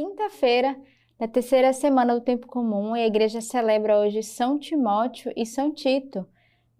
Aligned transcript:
quinta-feira 0.00 0.80
da 1.18 1.28
terceira 1.28 1.74
semana 1.74 2.14
do 2.14 2.22
tempo 2.22 2.46
comum 2.46 2.96
e 2.96 3.02
a 3.02 3.06
igreja 3.06 3.42
celebra 3.42 3.98
hoje 3.98 4.22
São 4.22 4.58
Timóteo 4.58 5.30
e 5.36 5.44
São 5.44 5.70
Tito. 5.70 6.26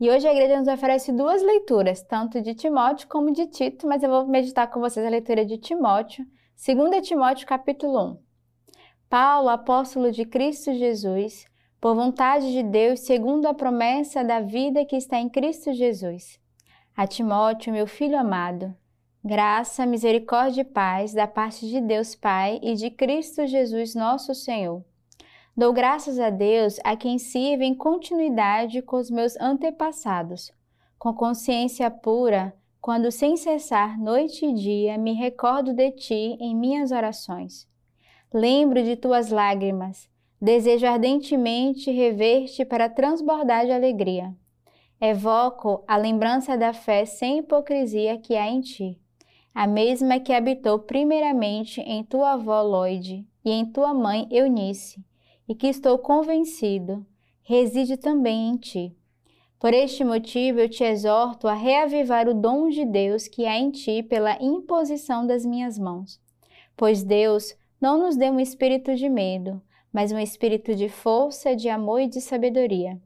E 0.00 0.08
hoje 0.08 0.26
a 0.26 0.32
igreja 0.32 0.58
nos 0.58 0.68
oferece 0.68 1.12
duas 1.12 1.42
leituras, 1.42 2.02
tanto 2.02 2.40
de 2.40 2.54
Timóteo 2.54 3.06
como 3.08 3.30
de 3.30 3.46
Tito, 3.46 3.86
mas 3.86 4.02
eu 4.02 4.08
vou 4.08 4.26
meditar 4.26 4.70
com 4.70 4.80
vocês 4.80 5.04
a 5.04 5.10
leitura 5.10 5.44
de 5.44 5.58
Timóteo, 5.58 6.24
2 6.56 7.06
Timóteo 7.06 7.46
capítulo 7.46 8.12
1. 8.12 8.18
Paulo, 9.10 9.50
apóstolo 9.50 10.10
de 10.10 10.24
Cristo 10.24 10.72
Jesus, 10.72 11.44
por 11.78 11.94
vontade 11.94 12.50
de 12.50 12.62
Deus, 12.62 13.00
segundo 13.00 13.44
a 13.44 13.52
promessa 13.52 14.24
da 14.24 14.40
vida 14.40 14.86
que 14.86 14.96
está 14.96 15.18
em 15.18 15.28
Cristo 15.28 15.74
Jesus. 15.74 16.40
A 16.96 17.06
Timóteo, 17.06 17.70
meu 17.70 17.86
filho 17.86 18.18
amado, 18.18 18.74
Graça, 19.22 19.84
misericórdia 19.84 20.62
e 20.62 20.64
paz 20.64 21.12
da 21.12 21.26
parte 21.26 21.68
de 21.68 21.78
Deus 21.78 22.14
Pai 22.14 22.58
e 22.62 22.74
de 22.74 22.88
Cristo 22.88 23.46
Jesus 23.46 23.94
nosso 23.94 24.34
Senhor. 24.34 24.82
Dou 25.54 25.74
graças 25.74 26.18
a 26.18 26.30
Deus 26.30 26.80
a 26.82 26.96
quem 26.96 27.18
sirvo 27.18 27.62
em 27.62 27.74
continuidade 27.74 28.80
com 28.80 28.96
os 28.96 29.10
meus 29.10 29.36
antepassados, 29.38 30.50
com 30.98 31.12
consciência 31.12 31.90
pura, 31.90 32.54
quando 32.80 33.12
sem 33.12 33.36
cessar 33.36 34.00
noite 34.00 34.46
e 34.46 34.54
dia 34.54 34.96
me 34.96 35.12
recordo 35.12 35.74
de 35.74 35.90
ti 35.90 36.38
em 36.40 36.56
minhas 36.56 36.90
orações. 36.90 37.68
Lembro 38.32 38.82
de 38.82 38.96
tuas 38.96 39.28
lágrimas, 39.28 40.08
desejo 40.40 40.86
ardentemente 40.86 41.90
rever-te 41.90 42.64
para 42.64 42.88
transbordar 42.88 43.66
de 43.66 43.72
alegria. 43.72 44.34
Evoco 44.98 45.84
a 45.86 45.98
lembrança 45.98 46.56
da 46.56 46.72
fé 46.72 47.04
sem 47.04 47.40
hipocrisia 47.40 48.16
que 48.16 48.34
há 48.34 48.48
em 48.48 48.62
ti 48.62 48.98
a 49.54 49.66
mesma 49.66 50.20
que 50.20 50.32
habitou 50.32 50.78
primeiramente 50.78 51.80
em 51.80 52.04
tua 52.04 52.32
avó 52.32 52.62
Lloyd 52.62 53.26
e 53.44 53.50
em 53.50 53.66
tua 53.66 53.92
mãe 53.92 54.28
Eunice, 54.30 55.04
e 55.48 55.54
que 55.54 55.66
estou 55.66 55.98
convencido, 55.98 57.04
reside 57.42 57.96
também 57.96 58.50
em 58.50 58.56
ti. 58.56 58.96
Por 59.58 59.74
este 59.74 60.04
motivo 60.04 60.60
eu 60.60 60.68
te 60.68 60.84
exorto 60.84 61.48
a 61.48 61.52
reavivar 61.52 62.28
o 62.28 62.34
dom 62.34 62.68
de 62.68 62.84
Deus 62.84 63.26
que 63.26 63.44
há 63.44 63.58
em 63.58 63.70
ti 63.70 64.02
pela 64.02 64.40
imposição 64.40 65.26
das 65.26 65.44
minhas 65.44 65.78
mãos. 65.78 66.20
Pois 66.76 67.02
Deus 67.02 67.54
não 67.80 67.98
nos 67.98 68.16
deu 68.16 68.32
um 68.32 68.40
espírito 68.40 68.94
de 68.94 69.08
medo, 69.08 69.60
mas 69.92 70.12
um 70.12 70.18
espírito 70.18 70.74
de 70.74 70.88
força, 70.88 71.56
de 71.56 71.68
amor 71.68 72.00
e 72.00 72.06
de 72.06 72.20
sabedoria. 72.20 72.98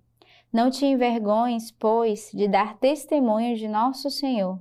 Não 0.53 0.70
te 0.70 0.84
envergonhes, 0.84 1.73
pois, 1.73 2.31
de 2.33 2.47
dar 2.47 2.77
testemunho 2.79 3.56
de 3.56 3.67
nosso 3.67 4.11
Senhor 4.11 4.61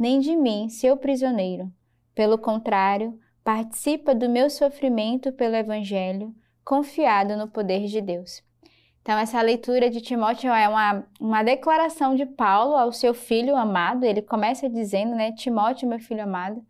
nem 0.00 0.18
de 0.18 0.34
mim, 0.34 0.70
seu 0.70 0.96
prisioneiro. 0.96 1.70
Pelo 2.14 2.38
contrário, 2.38 3.20
participa 3.44 4.14
do 4.14 4.30
meu 4.30 4.48
sofrimento 4.48 5.30
pelo 5.30 5.54
Evangelho, 5.54 6.34
confiado 6.64 7.36
no 7.36 7.46
poder 7.46 7.84
de 7.86 8.00
Deus. 8.00 8.42
Então, 9.02 9.18
essa 9.18 9.42
leitura 9.42 9.90
de 9.90 10.00
Timóteo 10.00 10.50
é 10.50 10.66
uma, 10.66 11.06
uma 11.20 11.42
declaração 11.42 12.14
de 12.14 12.24
Paulo 12.24 12.76
ao 12.76 12.92
seu 12.92 13.12
filho 13.12 13.54
amado. 13.54 14.04
Ele 14.04 14.22
começa 14.22 14.70
dizendo, 14.70 15.14
né, 15.14 15.32
Timóteo, 15.32 15.86
meu 15.86 15.98
filho 15.98 16.22
amado. 16.22 16.64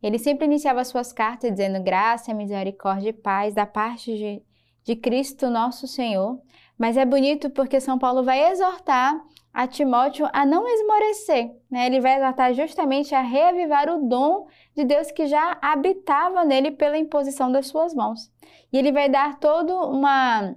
Ele 0.00 0.18
sempre 0.18 0.44
iniciava 0.44 0.84
suas 0.84 1.12
cartas 1.12 1.50
dizendo 1.50 1.82
graça, 1.82 2.32
misericórdia 2.32 3.10
e 3.10 3.12
paz 3.12 3.52
da 3.52 3.66
parte 3.66 4.16
de, 4.16 4.42
de 4.84 4.94
Cristo 4.94 5.50
nosso 5.50 5.88
Senhor. 5.88 6.40
Mas 6.78 6.96
é 6.96 7.04
bonito 7.04 7.50
porque 7.50 7.80
São 7.80 7.98
Paulo 7.98 8.22
vai 8.22 8.48
exortar 8.52 9.20
a 9.56 9.66
Timóteo 9.66 10.28
a 10.34 10.44
não 10.44 10.68
esmorecer. 10.68 11.50
Né? 11.70 11.86
Ele 11.86 11.98
vai 11.98 12.18
exortar 12.18 12.52
justamente 12.52 13.14
a 13.14 13.22
reavivar 13.22 13.88
o 13.88 14.06
dom 14.06 14.48
de 14.76 14.84
Deus 14.84 15.10
que 15.10 15.26
já 15.26 15.56
habitava 15.62 16.44
nele 16.44 16.72
pela 16.72 16.98
imposição 16.98 17.50
das 17.50 17.66
suas 17.66 17.94
mãos. 17.94 18.30
E 18.70 18.76
ele 18.76 18.92
vai 18.92 19.08
dar 19.08 19.40
toda 19.40 19.74
uma, 19.74 20.54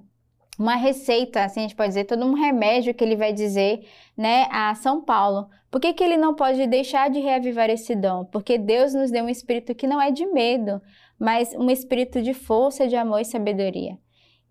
uma 0.60 0.76
receita, 0.76 1.46
assim 1.46 1.62
a 1.62 1.64
gente 1.64 1.78
pode 1.78 1.88
dizer, 1.88 2.04
todo 2.04 2.26
um 2.26 2.34
remédio 2.34 2.94
que 2.94 3.02
ele 3.02 3.16
vai 3.16 3.32
dizer 3.32 3.88
né, 4.18 4.50
a 4.52 4.76
São 4.76 5.02
Paulo. 5.02 5.48
Por 5.72 5.80
que, 5.80 5.94
que 5.94 6.04
ele 6.04 6.18
não 6.18 6.36
pode 6.36 6.68
deixar 6.68 7.10
de 7.10 7.22
reavivar 7.22 7.70
esse 7.70 7.96
dom? 7.96 8.26
Porque 8.26 8.58
Deus 8.58 8.94
nos 8.94 9.10
deu 9.10 9.24
um 9.24 9.30
espírito 9.30 9.74
que 9.74 9.88
não 9.88 10.02
é 10.02 10.12
de 10.12 10.26
medo, 10.26 10.82
mas 11.18 11.56
um 11.56 11.70
espírito 11.70 12.22
de 12.22 12.34
força, 12.34 12.86
de 12.86 12.98
amor 12.98 13.22
e 13.22 13.26
sabedoria. 13.26 13.98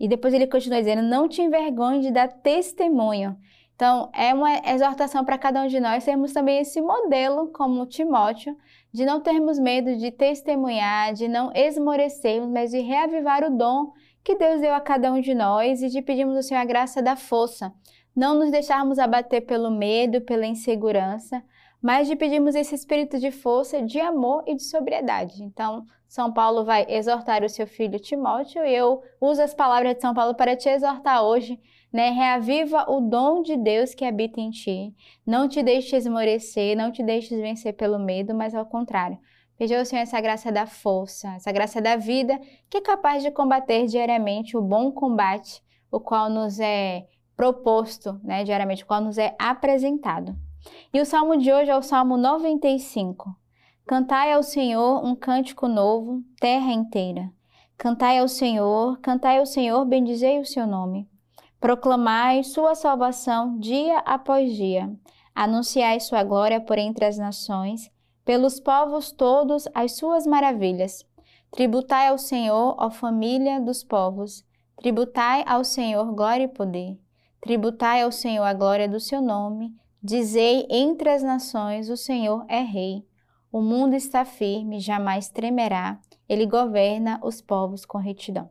E 0.01 0.09
depois 0.09 0.33
ele 0.33 0.47
continua 0.47 0.79
dizendo: 0.79 1.03
Não 1.03 1.29
te 1.29 1.43
envergonhe 1.43 2.01
de 2.01 2.11
dar 2.11 2.29
testemunho. 2.29 3.37
Então, 3.79 4.11
é 4.13 4.35
uma 4.35 4.59
exortação 4.75 5.25
para 5.25 5.39
cada 5.39 5.63
um 5.63 5.69
de 5.69 5.79
nós 5.79 6.05
termos 6.05 6.33
também 6.33 6.59
esse 6.59 6.81
modelo, 6.81 7.53
como 7.53 7.87
Timóteo, 7.87 8.57
de 8.93 9.05
não 9.05 9.21
termos 9.21 9.57
medo 9.57 9.97
de 9.97 10.11
testemunhar, 10.11 11.13
de 11.15 11.29
não 11.29 11.53
esmorecermos, 11.55 12.51
mas 12.51 12.73
de 12.73 12.81
reavivar 12.81 13.45
o 13.45 13.57
dom 13.57 13.93
que 14.25 14.35
Deus 14.35 14.61
deu 14.61 14.75
a 14.75 14.81
cada 14.81 15.13
um 15.13 15.21
de 15.21 15.33
nós 15.33 15.81
e 15.81 15.89
de 15.89 16.03
pedirmos 16.03 16.35
ao 16.35 16.43
Senhor 16.43 16.61
a 16.61 16.65
graça 16.65 17.01
da 17.01 17.15
força. 17.15 17.73
Não 18.17 18.35
nos 18.35 18.51
deixarmos 18.51 18.99
abater 18.99 19.47
pelo 19.47 19.71
medo, 19.71 20.23
pela 20.23 20.45
insegurança, 20.45 21.41
mas 21.81 22.09
de 22.09 22.17
pedirmos 22.17 22.57
esse 22.57 22.75
espírito 22.75 23.21
de 23.21 23.31
força, 23.31 23.81
de 23.81 24.01
amor 24.01 24.43
e 24.45 24.57
de 24.57 24.65
sobriedade. 24.65 25.45
Então, 25.45 25.87
São 26.09 26.33
Paulo 26.33 26.65
vai 26.65 26.85
exortar 26.89 27.45
o 27.45 27.49
seu 27.49 27.65
filho 27.69 28.01
Timóteo 28.01 28.65
e 28.65 28.75
eu 28.75 29.05
uso 29.21 29.41
as 29.41 29.55
palavras 29.55 29.95
de 29.95 30.01
São 30.01 30.13
Paulo 30.13 30.35
para 30.35 30.57
te 30.57 30.69
exortar 30.69 31.23
hoje 31.23 31.61
né? 31.93 32.11
Reaviva 32.11 32.85
o 32.89 33.01
dom 33.01 33.43
de 33.43 33.57
Deus 33.57 33.95
que 33.95 34.05
habita 34.05 34.41
em 34.41 34.51
ti. 34.51 34.95
Não 35.27 35.49
te 35.49 35.63
deixes 35.63 36.05
esmorecer, 36.05 36.77
não 36.77 36.91
te 36.91 37.03
deixes 37.03 37.39
vencer 37.39 37.75
pelo 37.75 37.99
medo, 37.99 38.35
mas 38.35 38.55
ao 38.55 38.67
contrário. 38.67 39.19
Pede 39.57 39.75
ao 39.75 39.85
Senhor 39.85 40.03
essa 40.03 40.21
graça 40.21 40.53
da 40.53 40.67
força, 40.67 41.35
essa 41.35 41.51
graça 41.51 41.81
da 41.81 41.97
vida, 41.97 42.39
que 42.71 42.79
é 42.79 42.81
capaz 42.81 43.25
de 43.25 43.31
combater 43.33 43.87
diariamente 43.87 44.57
o 44.57 44.63
bom 44.63 44.93
combate, 44.93 45.61
o 45.91 45.99
qual 45.99 46.31
nos 46.31 46.61
é 46.61 47.07
proposto, 47.37 48.21
né, 48.23 48.45
diariamente, 48.45 48.85
o 48.85 48.87
qual 48.87 49.01
nos 49.01 49.19
é 49.19 49.35
apresentado. 49.39 50.37
E 50.93 51.01
o 51.01 51.05
salmo 51.05 51.37
de 51.37 51.53
hoje 51.53 51.71
é 51.71 51.77
o 51.77 51.83
salmo 51.83 52.17
95. 52.17 53.35
Cantai 53.87 54.33
ao 54.33 54.43
Senhor 54.43 55.05
um 55.05 55.17
cântico 55.17 55.67
novo, 55.67 56.23
terra 56.41 56.73
inteira. 56.73 57.33
Cantai 57.77 58.19
ao 58.19 58.29
Senhor, 58.29 58.99
cantai 59.01 59.39
ao 59.39 59.47
Senhor, 59.47 59.85
bendizei 59.85 60.39
o 60.39 60.45
seu 60.45 60.67
nome. 60.67 61.09
Proclamai 61.61 62.45
sua 62.45 62.77
salvação 62.77 63.59
dia 63.59 63.99
após 63.99 64.55
dia. 64.55 64.93
Anunciai 65.35 65.99
sua 65.99 66.23
glória 66.23 66.61
por 66.61 66.79
entre 66.79 67.05
as 67.05 67.19
nações, 67.19 67.91
pelos 68.25 68.61
povos 68.61 69.11
todos 69.11 69.67
as 69.75 69.97
suas 69.97 70.25
maravilhas. 70.25 71.05
Tributai 71.51 72.09
ao 72.09 72.19
Senhor, 72.19 72.77
ó 72.79 72.91
família 72.91 73.61
dos 73.61 73.83
povos. 73.83 74.47
Tributai 74.77 75.43
ao 75.49 75.65
Senhor 75.65 76.15
glória 76.15 76.45
e 76.45 76.49
poder. 76.49 76.97
Tributai 77.41 78.03
ao 78.03 78.13
Senhor 78.13 78.45
a 78.45 78.55
glória 78.55 78.89
do 78.89 79.01
seu 79.01 79.21
nome. 79.21 79.75
Dizei 80.01 80.65
entre 80.71 81.11
as 81.11 81.25
nações: 81.25 81.89
o 81.89 81.97
Senhor 81.97 82.45
é 82.49 82.61
rei. 82.61 83.05
O 83.51 83.61
mundo 83.61 83.95
está 83.95 84.25
firme, 84.25 84.79
jamais 84.79 85.29
tremerá. 85.29 85.99
Ele 86.29 86.47
governa 86.47 87.19
os 87.25 87.41
povos 87.41 87.85
com 87.85 87.99
retidão. 87.99 88.49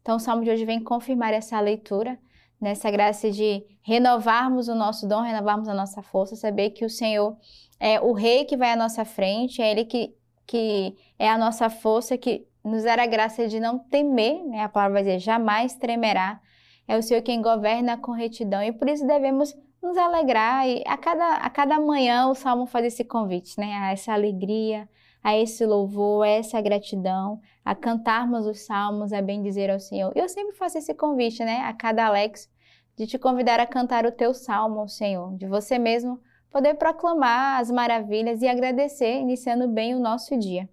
Então, 0.00 0.16
o 0.16 0.20
salmo 0.20 0.44
de 0.44 0.50
hoje 0.50 0.64
vem 0.64 0.82
confirmar 0.82 1.34
essa 1.34 1.60
leitura 1.60 2.18
nessa 2.60 2.90
graça 2.90 3.30
de 3.30 3.64
renovarmos 3.82 4.68
o 4.68 4.74
nosso 4.74 5.06
dom, 5.06 5.20
renovarmos 5.20 5.68
a 5.68 5.74
nossa 5.74 6.02
força, 6.02 6.36
saber 6.36 6.70
que 6.70 6.84
o 6.84 6.90
Senhor 6.90 7.36
é 7.78 8.00
o 8.00 8.12
Rei 8.12 8.44
que 8.44 8.56
vai 8.56 8.72
à 8.72 8.76
nossa 8.76 9.04
frente, 9.04 9.60
é 9.60 9.70
Ele 9.70 9.84
que, 9.84 10.14
que 10.46 10.96
é 11.18 11.28
a 11.28 11.38
nossa 11.38 11.68
força, 11.68 12.16
que 12.16 12.46
nos 12.64 12.82
dará 12.82 13.04
a 13.04 13.06
graça 13.06 13.46
de 13.46 13.60
não 13.60 13.78
temer, 13.78 14.42
né? 14.44 14.62
a 14.62 14.68
palavra 14.68 14.94
vai 14.94 15.02
dizer, 15.04 15.18
jamais 15.20 15.74
tremerá. 15.74 16.40
É 16.88 16.96
o 16.96 17.02
Senhor 17.02 17.22
quem 17.22 17.42
governa 17.42 17.96
com 17.96 18.12
retidão 18.12 18.62
e 18.62 18.72
por 18.72 18.88
isso 18.88 19.06
devemos 19.06 19.54
nos 19.82 19.96
alegrar 19.96 20.68
e 20.68 20.82
a 20.86 20.96
cada, 20.96 21.34
a 21.34 21.50
cada 21.50 21.80
manhã 21.80 22.28
o 22.28 22.34
Salmo 22.34 22.66
faz 22.66 22.86
esse 22.86 23.04
convite, 23.04 23.58
né? 23.58 23.72
A 23.74 23.92
essa 23.92 24.12
alegria, 24.12 24.88
a 25.26 25.36
esse 25.36 25.66
louvor, 25.66 26.24
a 26.24 26.28
essa 26.28 26.60
gratidão, 26.60 27.40
a 27.64 27.74
cantarmos 27.74 28.46
os 28.46 28.60
salmos, 28.60 29.12
a 29.12 29.20
bendizer 29.20 29.68
ao 29.68 29.80
Senhor. 29.80 30.12
Eu 30.14 30.28
sempre 30.28 30.54
faço 30.54 30.78
esse 30.78 30.94
convite, 30.94 31.42
né, 31.42 31.62
a 31.62 31.72
cada 31.72 32.06
Alex, 32.06 32.48
de 32.96 33.08
te 33.08 33.18
convidar 33.18 33.58
a 33.58 33.66
cantar 33.66 34.06
o 34.06 34.12
teu 34.12 34.32
salmo 34.32 34.78
ao 34.78 34.86
Senhor, 34.86 35.36
de 35.36 35.48
você 35.48 35.80
mesmo 35.80 36.20
poder 36.48 36.74
proclamar 36.74 37.60
as 37.60 37.72
maravilhas 37.72 38.40
e 38.40 38.46
agradecer, 38.46 39.18
iniciando 39.18 39.66
bem 39.66 39.96
o 39.96 39.98
nosso 39.98 40.38
dia. 40.38 40.68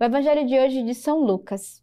O 0.00 0.02
evangelho 0.02 0.44
de 0.44 0.58
hoje 0.58 0.82
de 0.82 0.92
São 0.92 1.20
Lucas. 1.20 1.80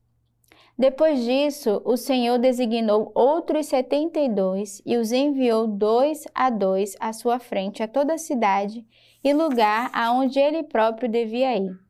Depois 0.78 1.24
disso, 1.24 1.82
o 1.86 1.96
Senhor 1.96 2.38
designou 2.38 3.14
outros 3.16 3.68
setenta 3.68 4.20
e 4.20 4.28
dois 4.28 4.82
e 4.86 4.98
os 4.98 5.14
enviou 5.14 5.68
dois 5.68 6.26
a 6.36 6.50
dois 6.50 6.98
à 7.00 7.14
sua 7.14 7.40
frente 7.40 7.82
a 7.82 7.88
toda 7.88 8.16
a 8.16 8.18
cidade 8.18 8.86
e 9.24 9.34
lugar 9.34 9.90
aonde 9.94 10.38
ele 10.38 10.64
próprio 10.64 11.08
devia 11.08 11.56
ir 11.56 11.82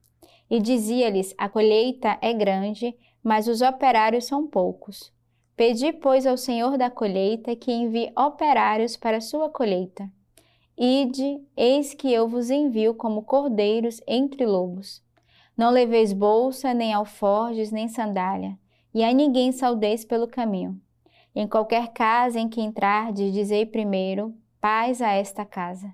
e 0.50 0.60
dizia-lhes: 0.60 1.34
A 1.38 1.50
colheita 1.50 2.18
é 2.22 2.34
grande, 2.34 2.96
mas 3.24 3.48
os 3.48 3.62
operários 3.62 4.26
são 4.26 4.48
poucos. 4.48 5.12
Pedi, 5.56 5.94
pois, 5.94 6.26
ao 6.26 6.36
Senhor 6.36 6.78
da 6.78 6.90
colheita 6.90 7.56
que 7.56 7.72
envie 7.72 8.12
operários 8.18 8.98
para 8.98 9.18
a 9.18 9.22
sua 9.22 9.50
colheita. 9.50 10.10
Ide, 10.78 11.40
eis 11.56 11.94
que 11.94 12.12
eu 12.12 12.28
vos 12.28 12.50
envio 12.50 12.96
como 12.96 13.22
cordeiros 13.22 14.02
entre 14.08 14.46
lobos. 14.46 15.04
Não 15.56 15.70
leveis 15.70 16.12
bolsa, 16.12 16.74
nem 16.74 16.92
alforjes, 16.92 17.72
nem 17.72 17.88
sandália, 17.88 18.58
e 18.94 19.04
a 19.04 19.14
ninguém 19.14 19.52
saudeis 19.52 20.04
pelo 20.04 20.28
caminho. 20.28 20.82
Em 21.36 21.48
qualquer 21.48 21.94
casa 21.94 22.40
em 22.40 22.50
que 22.50 22.62
entrardes, 22.62 23.32
dizei 23.32 23.66
primeiro, 23.66 24.36
paz 24.60 25.02
a 25.02 25.12
esta 25.12 25.46
casa. 25.46 25.94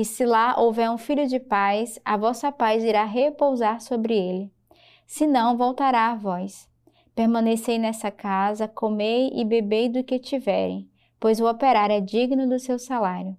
E 0.00 0.04
se 0.06 0.24
lá 0.24 0.58
houver 0.58 0.90
um 0.90 0.96
filho 0.96 1.28
de 1.28 1.38
paz, 1.38 2.00
a 2.02 2.16
vossa 2.16 2.50
paz 2.50 2.82
irá 2.82 3.04
repousar 3.04 3.82
sobre 3.82 4.16
ele. 4.16 4.50
Se 5.06 5.26
não, 5.26 5.58
voltará 5.58 6.10
a 6.10 6.14
vós. 6.14 6.66
Permanecei 7.14 7.78
nessa 7.78 8.10
casa, 8.10 8.66
comei 8.66 9.30
e 9.34 9.44
bebei 9.44 9.90
do 9.90 10.02
que 10.02 10.18
tiverem, 10.18 10.88
pois 11.20 11.38
o 11.38 11.46
operário 11.46 11.94
é 11.94 12.00
digno 12.00 12.48
do 12.48 12.58
seu 12.58 12.78
salário. 12.78 13.36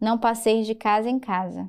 Não 0.00 0.16
passeis 0.16 0.68
de 0.68 0.74
casa 0.76 1.10
em 1.10 1.18
casa. 1.18 1.68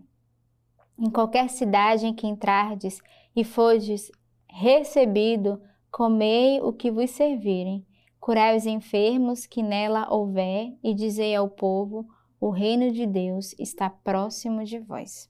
Em 0.95 1.09
qualquer 1.09 1.49
cidade 1.49 2.05
em 2.05 2.13
que 2.13 2.27
entrardes 2.27 3.01
e 3.35 3.43
fordes 3.43 4.11
recebido, 4.47 5.59
comei 5.91 6.61
o 6.61 6.71
que 6.71 6.91
vos 6.91 7.09
servirem. 7.09 7.83
Curai 8.19 8.55
os 8.55 8.67
enfermos 8.67 9.47
que 9.47 9.63
nela 9.63 10.07
houver, 10.13 10.71
e 10.83 10.93
dizei 10.93 11.35
ao 11.35 11.49
povo: 11.49 12.05
o 12.45 12.51
reino 12.51 12.91
de 12.91 13.07
Deus 13.07 13.55
está 13.57 13.89
próximo 13.89 14.63
de 14.63 14.77
vós. 14.77 15.27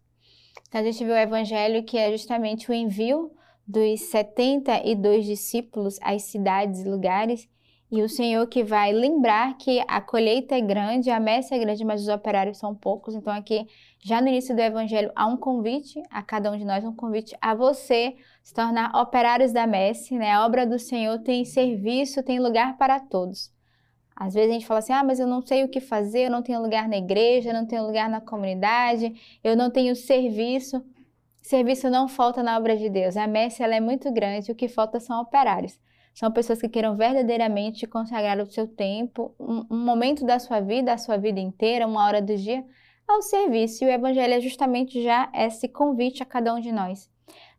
Então, 0.67 0.81
a 0.81 0.83
gente 0.83 1.01
viu 1.01 1.13
o 1.13 1.17
evangelho 1.17 1.81
que 1.85 1.97
é 1.97 2.11
justamente 2.11 2.69
o 2.69 2.73
envio 2.73 3.31
dos 3.65 4.01
72 4.01 5.23
discípulos 5.23 5.97
às 6.01 6.23
cidades 6.23 6.81
e 6.81 6.89
lugares 6.89 7.47
e 7.89 8.01
o 8.01 8.09
Senhor 8.09 8.45
que 8.47 8.65
vai 8.65 8.91
lembrar 8.91 9.57
que 9.57 9.81
a 9.87 10.01
colheita 10.01 10.55
é 10.55 10.59
grande, 10.59 11.09
a 11.09 11.17
messe 11.17 11.53
é 11.53 11.57
grande, 11.57 11.85
mas 11.85 12.01
os 12.01 12.09
operários 12.09 12.57
são 12.57 12.75
poucos. 12.75 13.15
Então, 13.15 13.31
aqui, 13.31 13.65
já 14.03 14.19
no 14.19 14.27
início 14.27 14.53
do 14.53 14.59
Evangelho, 14.61 15.09
há 15.15 15.25
um 15.25 15.37
convite 15.37 16.03
a 16.09 16.21
cada 16.21 16.51
um 16.51 16.57
de 16.57 16.65
nós, 16.65 16.83
um 16.83 16.93
convite 16.93 17.33
a 17.39 17.55
você 17.55 18.13
se 18.43 18.53
tornar 18.53 18.93
operários 18.93 19.53
da 19.53 19.65
messe. 19.65 20.17
Né? 20.17 20.33
A 20.33 20.45
obra 20.45 20.67
do 20.67 20.77
Senhor 20.77 21.17
tem 21.19 21.45
serviço, 21.45 22.21
tem 22.23 22.41
lugar 22.41 22.77
para 22.77 22.99
todos. 22.99 23.54
Às 24.15 24.33
vezes 24.33 24.49
a 24.49 24.53
gente 24.53 24.65
fala 24.65 24.79
assim: 24.79 24.93
ah, 24.93 25.03
mas 25.03 25.19
eu 25.19 25.27
não 25.27 25.41
sei 25.41 25.63
o 25.63 25.69
que 25.69 25.79
fazer, 25.79 26.27
eu 26.27 26.31
não 26.31 26.41
tenho 26.41 26.61
lugar 26.61 26.87
na 26.87 26.97
igreja, 26.97 27.49
eu 27.49 27.53
não 27.53 27.65
tenho 27.65 27.85
lugar 27.85 28.09
na 28.09 28.21
comunidade, 28.21 29.13
eu 29.43 29.55
não 29.55 29.69
tenho 29.69 29.95
serviço. 29.95 30.83
Serviço 31.41 31.89
não 31.89 32.07
falta 32.07 32.41
na 32.41 32.57
obra 32.57 32.75
de 32.75 32.89
Deus. 32.89 33.17
A 33.17 33.27
messe 33.27 33.61
ela 33.61 33.75
é 33.75 33.79
muito 33.79 34.11
grande, 34.11 34.51
o 34.51 34.55
que 34.55 34.67
falta 34.67 34.99
são 34.99 35.21
operários. 35.21 35.79
São 36.13 36.31
pessoas 36.31 36.61
que 36.61 36.69
queiram 36.69 36.95
verdadeiramente 36.95 37.85
consagrar 37.85 38.39
o 38.39 38.45
seu 38.45 38.67
tempo, 38.67 39.35
um, 39.37 39.65
um 39.69 39.77
momento 39.77 40.25
da 40.25 40.39
sua 40.39 40.61
vida, 40.61 40.93
a 40.93 40.97
sua 40.97 41.17
vida 41.17 41.39
inteira, 41.39 41.85
uma 41.85 42.05
hora 42.05 42.21
do 42.21 42.35
dia, 42.37 42.65
ao 43.05 43.21
serviço. 43.21 43.83
E 43.83 43.87
o 43.87 43.91
Evangelho 43.91 44.33
é 44.33 44.39
justamente 44.39 45.03
já 45.03 45.29
esse 45.33 45.67
convite 45.67 46.23
a 46.23 46.25
cada 46.25 46.53
um 46.55 46.59
de 46.59 46.71
nós. 46.71 47.13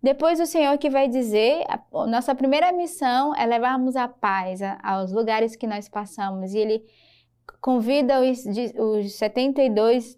Depois 0.06 0.38
o 0.38 0.46
Senhor 0.46 0.78
que 0.78 0.88
vai 0.88 1.08
dizer, 1.08 1.64
a 1.68 2.06
nossa 2.06 2.32
primeira 2.32 2.70
missão 2.70 3.34
é 3.34 3.44
levarmos 3.44 3.96
a 3.96 4.06
paz 4.06 4.60
aos 4.80 5.10
lugares 5.10 5.56
que 5.56 5.66
nós 5.66 5.88
passamos. 5.88 6.54
E 6.54 6.58
Ele 6.58 6.84
convida 7.60 8.20
os, 8.20 8.44
os 8.78 9.14
72 9.14 10.16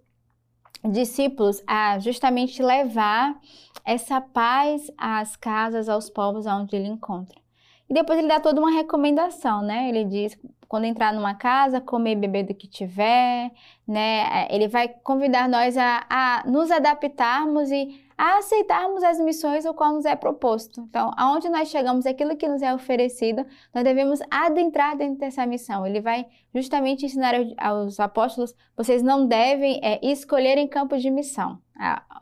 discípulos 0.85 1.62
a 1.67 1.99
justamente 2.00 2.62
levar 2.62 3.35
essa 3.82 4.20
paz 4.20 4.93
às 4.99 5.37
casas, 5.37 5.88
aos 5.88 6.11
povos 6.11 6.44
onde 6.44 6.76
ele 6.76 6.88
encontra. 6.88 7.40
E 7.88 7.94
depois 7.94 8.19
ele 8.19 8.29
dá 8.29 8.38
toda 8.38 8.61
uma 8.61 8.70
recomendação, 8.70 9.62
né? 9.62 9.88
Ele 9.88 10.05
diz 10.05 10.38
quando 10.69 10.85
entrar 10.85 11.14
numa 11.14 11.35
casa, 11.35 11.81
comer 11.81 12.12
e 12.12 12.17
beber 12.17 12.43
do 12.43 12.55
que 12.55 12.69
tiver, 12.69 13.50
né? 13.87 14.44
É, 14.44 14.55
ele 14.55 14.69
vai 14.69 14.87
convidar 14.87 15.49
nós 15.49 15.79
a, 15.79 16.05
a 16.11 16.44
nos 16.46 16.70
adaptarmos 16.70 17.70
e 17.70 18.06
a 18.19 18.38
aceitarmos 18.38 19.05
as 19.05 19.20
missões 19.20 19.65
o 19.65 19.73
qual 19.73 19.94
nos 19.94 20.05
é 20.05 20.17
proposto. 20.17 20.81
Então, 20.81 21.12
aonde 21.17 21.49
nós 21.49 21.69
chegamos, 21.69 22.05
aquilo 22.05 22.37
que 22.37 22.49
nos 22.49 22.61
é 22.61 22.75
oferecido, 22.75 23.47
nós 23.73 23.85
devemos 23.85 24.19
adentrar 24.29 24.97
dentro 24.97 25.20
dessa 25.20 25.47
missão. 25.47 25.87
Ele 25.87 26.00
vai 26.00 26.26
justamente 26.53 27.06
ensinar 27.06 27.35
aos 27.56 28.00
apóstolos: 28.00 28.53
vocês 28.76 29.05
não 29.05 29.25
devem 29.25 29.81
é, 29.85 30.05
escolher 30.05 30.59
em 30.59 30.67
campo 30.67 30.99
de 30.99 31.09
missão. 31.11 31.61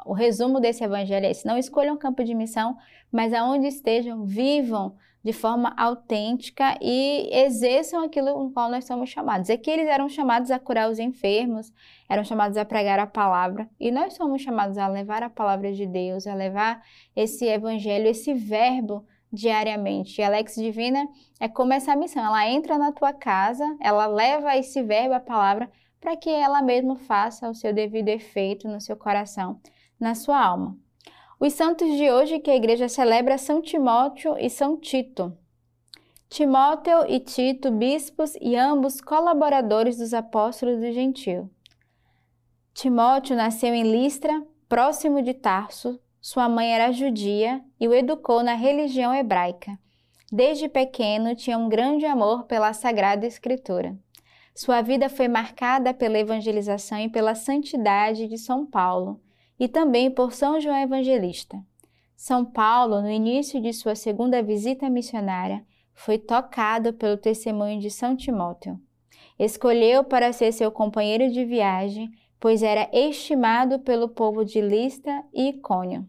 o 0.05 0.13
resumo 0.13 0.61
desse 0.61 0.85
evangelho 0.85 1.25
é 1.25 1.31
esse: 1.31 1.47
não 1.47 1.57
escolham 1.57 1.97
campo 1.97 2.23
de 2.23 2.35
missão, 2.35 2.77
mas 3.11 3.33
aonde 3.33 3.67
estejam, 3.67 4.27
vivam 4.27 4.95
de 5.27 5.33
forma 5.33 5.75
autêntica 5.77 6.79
e 6.81 7.29
exerçam 7.33 8.05
aquilo 8.05 8.45
no 8.45 8.53
qual 8.53 8.71
nós 8.71 8.85
somos 8.85 9.11
chamados. 9.11 9.51
Aqui 9.51 9.69
eles 9.69 9.89
eram 9.89 10.09
chamados 10.09 10.53
a 10.53 10.59
curar 10.61 10.89
os 10.89 11.01
enfermos, 11.01 11.73
eram 12.09 12.23
chamados 12.23 12.57
a 12.57 12.65
pregar 12.65 13.01
a 13.01 13.09
palavra, 13.09 13.69
e 13.81 13.91
nós 13.91 14.15
somos 14.15 14.41
chamados 14.41 14.79
a 14.79 14.87
levar 14.87 15.25
a 15.25 15.29
palavra 15.29 15.73
de 15.73 15.85
Deus, 15.85 16.29
a 16.29 16.35
levar 16.37 16.81
esse 17.17 17.45
evangelho, 17.45 18.07
esse 18.07 18.33
verbo 18.35 19.05
diariamente. 19.33 20.21
E 20.21 20.23
a 20.23 20.29
Lex 20.29 20.55
Divina 20.55 21.09
é 21.41 21.49
como 21.49 21.73
essa 21.73 21.97
missão, 21.97 22.25
ela 22.25 22.49
entra 22.49 22.79
na 22.79 22.93
tua 22.93 23.13
casa, 23.13 23.65
ela 23.81 24.07
leva 24.07 24.57
esse 24.57 24.81
verbo, 24.81 25.15
a 25.15 25.19
palavra, 25.19 25.69
para 26.01 26.17
que 26.17 26.31
ela 26.31 26.63
mesma 26.63 26.95
faça 26.95 27.51
o 27.51 27.55
seu 27.55 27.73
devido 27.73 28.11
efeito 28.11 28.69
no 28.69 28.81
seu 28.81 28.97
coração, 28.97 29.61
na 29.99 30.15
sua 30.15 30.41
alma. 30.41 30.79
Os 31.39 31.53
santos 31.53 31.95
de 31.99 32.11
hoje 32.11 32.39
que 32.39 32.51
a 32.51 32.57
igreja 32.57 32.89
celebra 32.89 33.37
são 33.37 33.61
Timóteo 33.61 34.39
e 34.39 34.49
São 34.49 34.75
Tito. 34.75 35.37
Timóteo 36.31 37.05
e 37.07 37.21
Tito, 37.21 37.71
bispos 37.71 38.33
e 38.41 38.57
ambos 38.57 39.03
colaboradores 39.03 39.99
dos 39.99 40.15
apóstolos 40.15 40.81
do 40.81 40.91
Gentil. 40.91 41.51
Timóteo 42.73 43.37
nasceu 43.37 43.75
em 43.75 43.83
Listra, 43.83 44.43
próximo 44.67 45.23
de 45.23 45.35
Tarso. 45.35 46.01
Sua 46.23 46.49
mãe 46.49 46.75
era 46.75 46.91
judia 46.91 47.63
e 47.79 47.87
o 47.87 47.93
educou 47.93 48.43
na 48.43 48.55
religião 48.55 49.15
hebraica. 49.15 49.79
Desde 50.33 50.71
pequeno 50.71 51.37
tinha 51.37 51.59
um 51.59 51.69
grande 51.69 52.07
amor 52.07 52.45
pela 52.45 52.73
Sagrada 52.73 53.27
Escritura. 53.27 53.95
Sua 54.55 54.81
vida 54.81 55.11
foi 55.11 55.29
marcada 55.29 55.93
pela 55.93 56.19
evangelização 56.19 56.99
e 56.99 57.11
pela 57.11 57.35
santidade 57.35 58.27
de 58.27 58.39
São 58.39 58.65
Paulo, 58.65 59.21
e 59.59 59.69
também 59.69 60.11
por 60.11 60.33
São 60.33 60.61
João 60.61 60.77
Evangelista. 60.77 61.59
São 62.17 62.45
Paulo, 62.45 63.03
no 63.03 63.11
início 63.11 63.61
de 63.61 63.73
sua 63.73 63.95
segunda 63.95 64.43
visita 64.43 64.89
missionária, 64.89 65.65
foi 65.95 66.19
tocado 66.19 66.93
pelo 66.93 67.17
testemunho 67.17 67.81
de 67.81 67.91
São 67.91 68.17
Timóteo. 68.17 68.79
Escolheu 69.39 70.05
para 70.05 70.33
ser 70.33 70.53
seu 70.53 70.71
companheiro 70.71 71.31
de 71.31 71.45
viagem, 71.45 72.11
pois 72.41 72.63
era 72.63 72.89
estimado 72.93 73.79
pelo 73.81 74.09
povo 74.09 74.45
de 74.45 74.61
Lista 74.61 75.25
e 75.33 75.49
Icônio. 75.51 76.09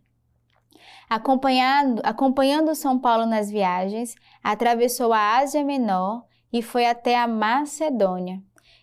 Acompanhando, 1.09 2.01
acompanhando 2.03 2.75
São 2.75 2.99
Paulo 2.99 3.25
nas 3.25 3.49
viagens, 3.49 4.15
atravessou 4.43 5.13
a 5.13 5.37
Ásia 5.37 5.63
Menor 5.63 6.25
e 6.51 6.61
foi 6.61 6.85
até 6.85 7.17
a 7.17 7.27
Macedônia, 7.27 8.41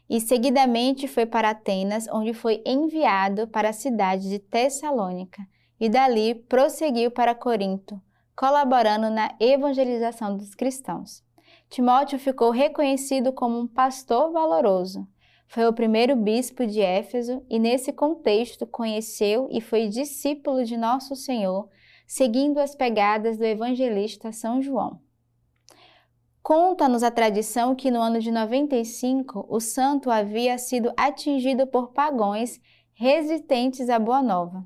e 0.08 0.20
seguidamente 0.20 1.08
foi 1.08 1.26
para 1.26 1.50
Atenas, 1.50 2.06
onde 2.12 2.34
foi 2.34 2.62
enviado 2.66 3.48
para 3.48 3.70
a 3.70 3.72
cidade 3.72 4.28
de 4.28 4.38
Tessalônica, 4.38 5.42
e 5.80 5.88
dali 5.88 6.34
prosseguiu 6.34 7.10
para 7.10 7.34
Corinto, 7.34 8.00
colaborando 8.36 9.10
na 9.10 9.34
evangelização 9.40 10.36
dos 10.36 10.54
cristãos. 10.54 11.22
Timóteo 11.68 12.18
ficou 12.18 12.50
reconhecido 12.50 13.32
como 13.32 13.58
um 13.58 13.66
pastor 13.66 14.30
valoroso. 14.30 15.08
Foi 15.46 15.66
o 15.66 15.72
primeiro 15.72 16.16
bispo 16.16 16.66
de 16.66 16.80
Éfeso 16.80 17.44
e, 17.50 17.58
nesse 17.58 17.92
contexto, 17.92 18.66
conheceu 18.66 19.48
e 19.50 19.60
foi 19.60 19.88
discípulo 19.88 20.64
de 20.64 20.76
Nosso 20.76 21.16
Senhor, 21.16 21.68
seguindo 22.06 22.58
as 22.58 22.74
pegadas 22.74 23.36
do 23.36 23.44
evangelista 23.44 24.32
São 24.32 24.60
João. 24.60 25.00
Conta-nos 26.44 27.02
a 27.02 27.10
tradição 27.10 27.74
que 27.74 27.90
no 27.90 28.02
ano 28.02 28.20
de 28.20 28.30
95 28.30 29.46
o 29.48 29.60
santo 29.60 30.10
havia 30.10 30.58
sido 30.58 30.92
atingido 30.94 31.66
por 31.66 31.92
pagões 31.92 32.60
resistentes 32.92 33.88
à 33.88 33.98
Boa 33.98 34.22
Nova. 34.22 34.62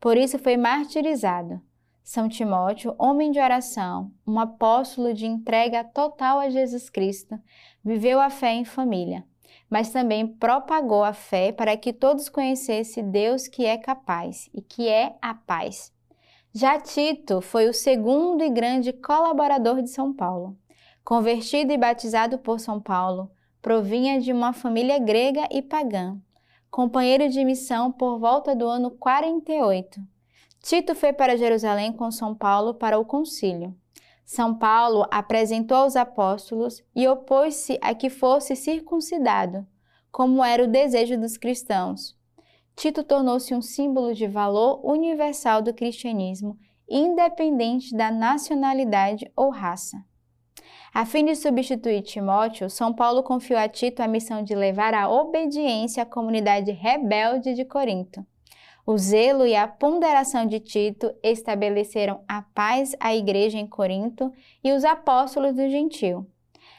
Por 0.00 0.16
isso 0.16 0.38
foi 0.38 0.56
martirizado. 0.56 1.60
São 2.02 2.30
Timóteo, 2.30 2.94
homem 2.98 3.30
de 3.30 3.38
oração, 3.38 4.10
um 4.26 4.40
apóstolo 4.40 5.12
de 5.12 5.26
entrega 5.26 5.84
total 5.84 6.38
a 6.38 6.48
Jesus 6.48 6.88
Cristo, 6.88 7.38
viveu 7.84 8.18
a 8.18 8.30
fé 8.30 8.54
em 8.54 8.64
família, 8.64 9.22
mas 9.68 9.90
também 9.90 10.26
propagou 10.26 11.04
a 11.04 11.12
fé 11.12 11.52
para 11.52 11.76
que 11.76 11.92
todos 11.92 12.30
conhecessem 12.30 13.10
Deus 13.10 13.46
que 13.46 13.66
é 13.66 13.76
capaz 13.76 14.48
e 14.54 14.62
que 14.62 14.88
é 14.88 15.14
a 15.20 15.34
paz. 15.34 15.92
Já 16.54 16.80
Tito 16.80 17.42
foi 17.42 17.68
o 17.68 17.74
segundo 17.74 18.42
e 18.42 18.48
grande 18.48 18.94
colaborador 18.94 19.82
de 19.82 19.90
São 19.90 20.10
Paulo. 20.14 20.56
Convertido 21.08 21.72
e 21.72 21.78
batizado 21.78 22.36
por 22.36 22.60
São 22.60 22.78
Paulo, 22.78 23.30
provinha 23.62 24.20
de 24.20 24.30
uma 24.30 24.52
família 24.52 24.98
grega 24.98 25.48
e 25.50 25.62
pagã. 25.62 26.20
Companheiro 26.70 27.30
de 27.30 27.42
missão 27.46 27.90
por 27.90 28.18
volta 28.18 28.54
do 28.54 28.66
ano 28.66 28.90
48. 28.90 30.02
Tito 30.62 30.94
foi 30.94 31.14
para 31.14 31.38
Jerusalém 31.38 31.94
com 31.94 32.10
São 32.10 32.34
Paulo 32.34 32.74
para 32.74 32.98
o 32.98 33.06
concílio. 33.06 33.74
São 34.22 34.54
Paulo 34.54 35.06
apresentou 35.10 35.78
aos 35.78 35.96
apóstolos 35.96 36.84
e 36.94 37.08
opôs-se 37.08 37.78
a 37.80 37.94
que 37.94 38.10
fosse 38.10 38.54
circuncidado, 38.54 39.66
como 40.12 40.44
era 40.44 40.62
o 40.62 40.70
desejo 40.70 41.18
dos 41.18 41.38
cristãos. 41.38 42.18
Tito 42.76 43.02
tornou-se 43.02 43.54
um 43.54 43.62
símbolo 43.62 44.12
de 44.12 44.26
valor 44.26 44.84
universal 44.84 45.62
do 45.62 45.72
cristianismo 45.72 46.58
independente 46.86 47.96
da 47.96 48.10
nacionalidade 48.10 49.32
ou 49.34 49.48
raça. 49.48 49.96
A 50.98 51.04
fim 51.06 51.24
de 51.24 51.36
substituir 51.36 52.02
Timóteo, 52.02 52.68
São 52.68 52.92
Paulo 52.92 53.22
confiou 53.22 53.56
a 53.56 53.68
Tito 53.68 54.02
a 54.02 54.08
missão 54.08 54.42
de 54.42 54.52
levar 54.52 54.92
a 54.92 55.08
obediência 55.08 56.02
à 56.02 56.04
comunidade 56.04 56.72
rebelde 56.72 57.54
de 57.54 57.64
Corinto. 57.64 58.26
O 58.84 58.98
zelo 58.98 59.46
e 59.46 59.54
a 59.54 59.68
ponderação 59.68 60.44
de 60.44 60.58
Tito 60.58 61.14
estabeleceram 61.22 62.24
a 62.26 62.42
paz 62.42 62.96
à 62.98 63.14
igreja 63.14 63.56
em 63.56 63.64
Corinto 63.64 64.32
e 64.64 64.72
os 64.72 64.84
apóstolos 64.84 65.54
do 65.54 65.68
gentio. 65.68 66.26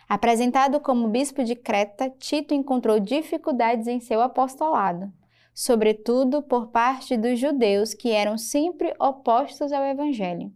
Apresentado 0.10 0.82
como 0.82 1.08
bispo 1.08 1.42
de 1.42 1.56
Creta, 1.56 2.10
Tito 2.20 2.54
encontrou 2.54 3.00
dificuldades 3.00 3.88
em 3.88 4.02
seu 4.02 4.20
apostolado, 4.20 5.10
sobretudo 5.54 6.42
por 6.42 6.72
parte 6.72 7.16
dos 7.16 7.40
judeus 7.40 7.94
que 7.94 8.12
eram 8.12 8.38
sempre 8.38 8.94
opostos 9.00 9.72
ao 9.72 9.86
evangelho. 9.86 10.52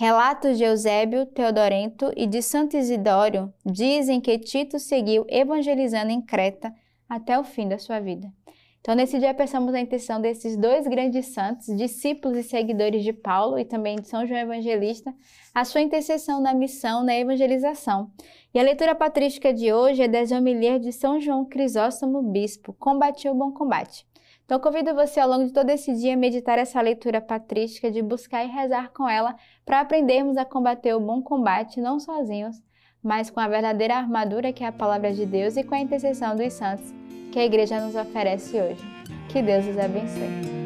Relatos 0.00 0.56
de 0.56 0.62
Eusébio, 0.62 1.26
Teodorento 1.26 2.12
e 2.16 2.24
de 2.24 2.40
Santo 2.40 2.76
Isidório 2.76 3.52
dizem 3.66 4.20
que 4.20 4.38
Tito 4.38 4.78
seguiu 4.78 5.26
evangelizando 5.28 6.12
em 6.12 6.22
Creta 6.22 6.72
até 7.08 7.36
o 7.36 7.42
fim 7.42 7.68
da 7.68 7.78
sua 7.78 7.98
vida. 7.98 8.32
Então, 8.80 8.94
nesse 8.94 9.18
dia, 9.18 9.34
pensamos 9.34 9.74
a 9.74 9.80
intenção 9.80 10.20
desses 10.20 10.56
dois 10.56 10.86
grandes 10.86 11.26
santos, 11.34 11.76
discípulos 11.76 12.38
e 12.38 12.44
seguidores 12.44 13.02
de 13.02 13.12
Paulo 13.12 13.58
e 13.58 13.64
também 13.64 13.96
de 13.96 14.06
São 14.06 14.24
João 14.24 14.38
Evangelista, 14.38 15.12
a 15.52 15.64
sua 15.64 15.80
intercessão 15.80 16.40
na 16.40 16.54
missão, 16.54 17.02
na 17.02 17.16
evangelização. 17.16 18.12
E 18.54 18.60
a 18.60 18.62
leitura 18.62 18.94
patrística 18.94 19.52
de 19.52 19.72
hoje 19.72 20.04
é 20.04 20.06
das 20.06 20.30
homilias 20.30 20.80
de 20.80 20.92
São 20.92 21.20
João 21.20 21.44
Crisóstomo 21.44 22.22
Bispo, 22.22 22.72
Combati 22.72 23.28
o 23.28 23.34
Bom 23.34 23.50
Combate. 23.50 24.06
Então, 24.48 24.58
convido 24.58 24.94
você 24.94 25.20
ao 25.20 25.28
longo 25.28 25.44
de 25.44 25.52
todo 25.52 25.68
esse 25.68 25.92
dia 25.92 26.14
a 26.14 26.16
meditar 26.16 26.58
essa 26.58 26.80
leitura 26.80 27.20
patrística, 27.20 27.90
de 27.90 28.00
buscar 28.00 28.42
e 28.42 28.48
rezar 28.48 28.90
com 28.94 29.06
ela 29.06 29.36
para 29.62 29.78
aprendermos 29.78 30.38
a 30.38 30.44
combater 30.46 30.94
o 30.94 31.00
bom 31.00 31.20
combate, 31.20 31.82
não 31.82 32.00
sozinhos, 32.00 32.56
mas 33.02 33.28
com 33.28 33.40
a 33.40 33.46
verdadeira 33.46 33.96
armadura 33.96 34.50
que 34.50 34.64
é 34.64 34.68
a 34.68 34.72
palavra 34.72 35.12
de 35.12 35.26
Deus 35.26 35.58
e 35.58 35.62
com 35.62 35.74
a 35.74 35.80
intercessão 35.80 36.34
dos 36.34 36.54
santos 36.54 36.94
que 37.30 37.38
a 37.38 37.44
igreja 37.44 37.78
nos 37.78 37.94
oferece 37.94 38.58
hoje. 38.58 38.82
Que 39.28 39.42
Deus 39.42 39.66
os 39.66 39.76
abençoe. 39.76 40.56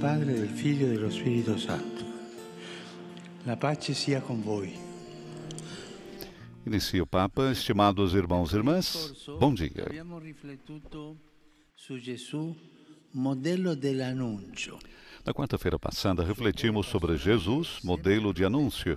Padre, 0.00 0.34
do 0.34 0.48
Filho 0.48 0.92
e 0.92 0.98
do 0.98 1.06
Espírito 1.06 1.56
Santo. 1.60 2.04
La 3.46 3.56
pace 3.56 3.94
sia 3.94 4.20
com 4.20 4.34
voi. 4.34 4.91
Inicia 6.64 7.02
o 7.02 7.06
Papa, 7.06 7.50
estimados 7.50 8.14
irmãos 8.14 8.52
e 8.52 8.56
irmãs, 8.56 9.26
bom 9.40 9.52
dia. 9.52 9.84
Na 15.24 15.34
quarta-feira 15.34 15.78
passada, 15.78 16.24
refletimos 16.24 16.86
sobre 16.86 17.16
Jesus, 17.16 17.80
modelo 17.82 18.32
de 18.32 18.44
anúncio 18.44 18.96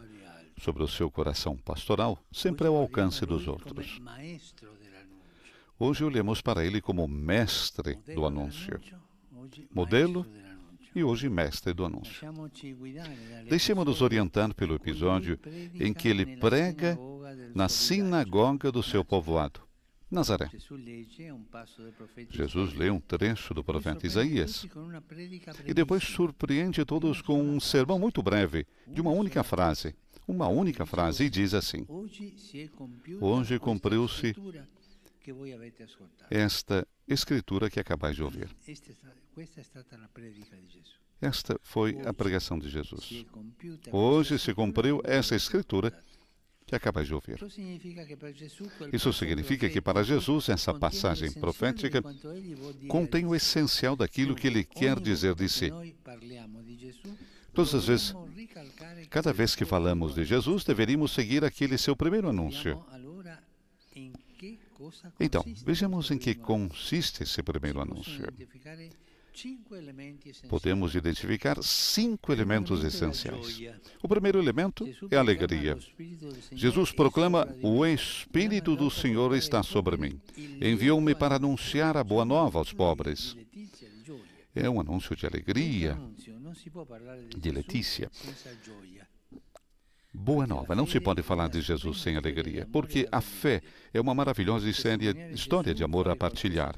sobre 0.59 0.83
o 0.83 0.87
seu 0.87 1.09
coração 1.09 1.57
pastoral, 1.57 2.23
sempre 2.31 2.67
ao 2.67 2.75
alcance 2.75 3.25
dos 3.25 3.47
outros. 3.47 3.99
Hoje 5.77 6.03
olhamos 6.03 6.41
para 6.41 6.63
ele 6.63 6.79
como 6.79 7.07
mestre 7.07 7.97
do 8.13 8.27
anúncio, 8.27 8.79
modelo 9.73 10.25
e 10.95 11.03
hoje 11.03 11.27
mestre 11.27 11.73
do 11.73 11.83
anúncio. 11.83 12.25
Deixemos-nos 13.49 14.01
orientar 14.01 14.53
pelo 14.53 14.75
episódio 14.75 15.37
em 15.73 15.93
que 15.93 16.07
ele 16.07 16.37
prega 16.37 16.97
na 17.55 17.69
sinagoga 17.69 18.71
do 18.71 18.83
seu 18.83 19.03
povoado, 19.03 19.61
Nazaré. 20.11 20.51
Jesus 22.29 22.73
lê 22.73 22.91
um 22.91 22.99
trecho 22.99 23.53
do 23.53 23.63
profeta 23.63 24.05
Isaías 24.05 24.67
e 25.65 25.73
depois 25.73 26.03
surpreende 26.03 26.83
todos 26.83 27.21
com 27.21 27.41
um 27.41 27.59
sermão 27.59 27.97
muito 27.97 28.21
breve, 28.21 28.67
de 28.85 28.99
uma 29.01 29.11
única 29.11 29.43
frase 29.43 29.95
uma 30.27 30.47
única 30.47 30.85
frase 30.85 31.25
e 31.25 31.29
diz 31.29 31.53
assim: 31.53 31.85
Hoje 33.21 33.59
cumpriu-se 33.59 34.35
esta 36.31 36.87
escritura 37.07 37.69
que 37.69 37.79
acabais 37.79 38.15
de 38.15 38.23
ouvir. 38.23 38.49
Esta 41.21 41.59
foi 41.61 42.01
a 42.05 42.13
pregação 42.13 42.59
de 42.59 42.69
Jesus. 42.69 43.25
Hoje 43.91 44.39
se 44.39 44.53
cumpriu 44.53 45.01
essa 45.03 45.35
escritura 45.35 45.93
que 46.65 46.75
acabais 46.75 47.07
de 47.07 47.13
ouvir. 47.13 47.37
Isso 48.91 49.13
significa 49.13 49.69
que 49.69 49.79
para 49.79 50.03
Jesus 50.03 50.49
essa 50.49 50.73
passagem 50.73 51.31
profética 51.31 52.01
contém 52.87 53.25
o 53.25 53.35
essencial 53.35 53.95
daquilo 53.95 54.35
que 54.35 54.47
ele 54.47 54.63
quer 54.63 54.99
dizer 54.99 55.35
de 55.35 55.47
si. 55.47 55.71
Todas 57.53 57.73
as 57.73 57.85
vezes, 57.85 58.13
cada 59.09 59.31
vez 59.31 59.55
que 59.55 59.63
falamos 59.63 60.15
de 60.15 60.25
Jesus, 60.25 60.63
deveríamos 60.63 61.13
seguir 61.13 61.45
aquele 61.45 61.77
seu 61.77 61.95
primeiro 61.95 62.29
anúncio. 62.29 62.83
Então, 65.19 65.45
vejamos 65.63 66.11
em 66.11 66.17
que 66.17 66.35
consiste 66.35 67.23
esse 67.23 67.41
primeiro 67.41 67.79
anúncio. 67.79 68.25
Podemos 70.47 70.95
identificar 70.95 71.61
cinco 71.61 72.31
elementos 72.31 72.83
essenciais. 72.83 73.61
O 74.01 74.07
primeiro 74.07 74.39
elemento 74.39 74.87
é 75.11 75.17
a 75.17 75.19
alegria. 75.19 75.77
Jesus 76.51 76.91
proclama: 76.91 77.47
O 77.61 77.85
Espírito 77.85 78.75
do 78.75 78.89
Senhor 78.89 79.35
está 79.35 79.61
sobre 79.61 79.97
mim. 79.97 80.19
Enviou-me 80.61 81.13
para 81.13 81.35
anunciar 81.35 81.97
a 81.97 82.03
boa 82.03 82.23
nova 82.23 82.59
aos 82.59 82.71
pobres. 82.71 83.35
É 84.53 84.69
um 84.69 84.79
anúncio 84.79 85.15
de 85.15 85.25
alegria, 85.25 85.97
de 87.37 87.51
Letícia. 87.51 88.09
Boa 90.13 90.47
nova, 90.47 90.73
não 90.73 90.87
se 90.87 90.97
pode 91.01 91.21
falar 91.21 91.49
de 91.49 91.59
Jesus 91.59 92.01
sem 92.01 92.15
alegria, 92.15 92.65
porque 92.71 93.05
a 93.11 93.19
fé 93.19 93.61
é 93.93 93.99
uma 93.99 94.15
maravilhosa 94.15 94.67
história 94.69 95.73
de 95.73 95.83
amor 95.83 96.07
a 96.07 96.15
partilhar. 96.15 96.73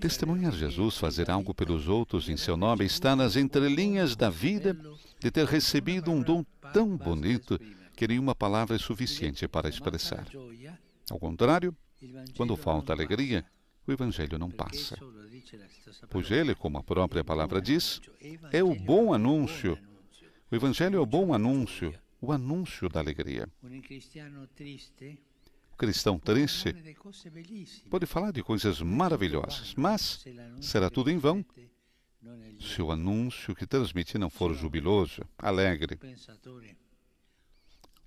Testemunhar 0.00 0.52
Jesus, 0.52 0.96
fazer 0.96 1.28
algo 1.28 1.52
pelos 1.52 1.88
outros 1.88 2.28
em 2.28 2.36
seu 2.36 2.56
nome, 2.56 2.84
está 2.84 3.16
nas 3.16 3.34
entrelinhas 3.34 4.14
da 4.14 4.30
vida 4.30 4.78
de 5.18 5.30
ter 5.30 5.44
recebido 5.46 6.10
um 6.12 6.22
dom 6.22 6.44
tão 6.72 6.96
bonito 6.96 7.58
que 7.96 8.06
nenhuma 8.06 8.34
palavra 8.34 8.76
é 8.76 8.78
suficiente 8.78 9.48
para 9.48 9.68
expressar. 9.68 10.26
Ao 11.10 11.18
contrário, 11.18 11.74
quando 12.36 12.56
falta 12.56 12.92
alegria, 12.92 13.44
o 13.86 13.92
Evangelho 13.92 14.38
não 14.38 14.50
passa. 14.50 14.96
Pois 16.08 16.30
ele, 16.30 16.54
como 16.54 16.78
a 16.78 16.82
própria 16.82 17.24
palavra 17.24 17.60
diz, 17.60 18.00
é 18.52 18.62
o 18.62 18.74
bom 18.74 19.12
anúncio. 19.12 19.78
O 20.50 20.54
Evangelho 20.54 20.96
é 20.96 21.00
o 21.00 21.06
bom 21.06 21.34
anúncio, 21.34 21.92
o 22.20 22.30
anúncio 22.30 22.88
da 22.88 23.00
alegria. 23.00 23.48
Cristão 25.76 26.18
triste 26.18 26.74
pode 27.90 28.06
falar 28.06 28.32
de 28.32 28.42
coisas 28.42 28.80
maravilhosas, 28.80 29.74
mas 29.76 30.24
será 30.60 30.90
tudo 30.90 31.10
em 31.10 31.18
vão 31.18 31.44
se 32.60 32.80
o 32.80 32.90
anúncio 32.90 33.54
que 33.54 33.66
transmite 33.66 34.16
não 34.16 34.30
for 34.30 34.54
jubiloso, 34.54 35.22
alegre. 35.38 35.98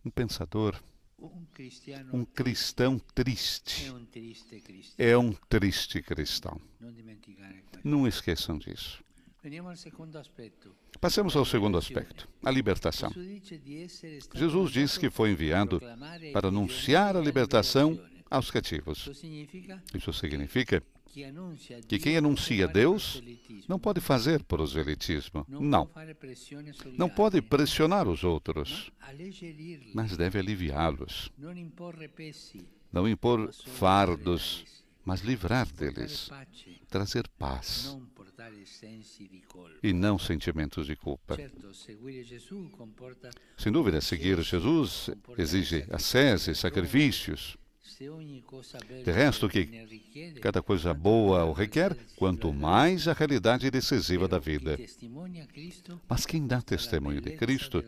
Um 0.03 0.09
pensador 0.09 0.81
um 2.13 2.23
cristão 2.23 2.99
triste 3.15 3.91
é 4.97 5.17
um 5.17 5.33
triste 5.49 6.01
cristão. 6.01 6.61
Não 7.83 8.07
esqueçam 8.07 8.57
disso. 8.57 9.03
Passemos 10.99 11.35
ao 11.35 11.45
segundo 11.45 11.77
aspecto, 11.77 12.27
a 12.43 12.51
libertação. 12.51 13.11
Jesus 14.33 14.71
diz 14.71 14.97
que 14.97 15.09
foi 15.09 15.31
enviado 15.31 15.81
para 16.33 16.47
anunciar 16.47 17.15
a 17.15 17.21
libertação 17.21 17.99
aos 18.29 18.51
cativos. 18.51 19.09
Isso 19.93 20.13
significa 20.13 20.83
que 21.87 21.99
quem 21.99 22.17
anuncia 22.17 22.67
Deus 22.67 23.23
não 23.67 23.79
pode 23.79 24.01
fazer 24.01 24.43
proselitismo. 24.43 25.45
Não. 25.47 25.89
Não 26.97 27.09
pode 27.09 27.41
pressionar 27.41 28.07
os 28.07 28.23
outros, 28.23 28.91
mas 29.93 30.17
deve 30.17 30.39
aliviá-los. 30.39 31.31
Não 32.91 33.07
impor 33.07 33.51
fardos, 33.53 34.65
mas 35.05 35.21
livrar 35.21 35.67
deles. 35.71 36.29
Trazer 36.89 37.27
paz 37.29 37.97
e 39.81 39.93
não 39.93 40.19
sentimentos 40.19 40.85
de 40.85 40.95
culpa. 40.95 41.37
Sem 43.57 43.71
dúvida, 43.71 44.01
seguir 44.01 44.41
Jesus 44.41 45.09
exige 45.37 45.85
ascese, 45.91 46.53
sacrifícios. 46.55 47.57
De 49.03 49.11
resto, 49.11 49.49
que 49.49 49.65
cada 50.41 50.61
coisa 50.61 50.93
boa 50.93 51.45
o 51.45 51.53
requer, 51.53 51.97
quanto 52.15 52.53
mais 52.53 53.07
a 53.07 53.13
realidade 53.13 53.71
decisiva 53.71 54.27
da 54.27 54.37
vida. 54.37 54.77
Mas 56.07 56.25
quem 56.25 56.45
dá 56.45 56.61
testemunho 56.61 57.21
de 57.21 57.31
Cristo 57.31 57.83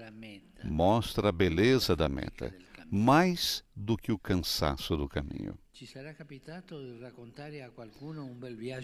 mostra 0.63 1.29
a 1.29 1.31
beleza 1.31 1.95
da 1.95 2.09
meta, 2.09 2.55
mais 2.91 3.63
do 3.75 3.95
que 3.95 4.11
o 4.11 4.17
cansaço 4.17 4.97
do 4.97 5.07
caminho. 5.07 5.57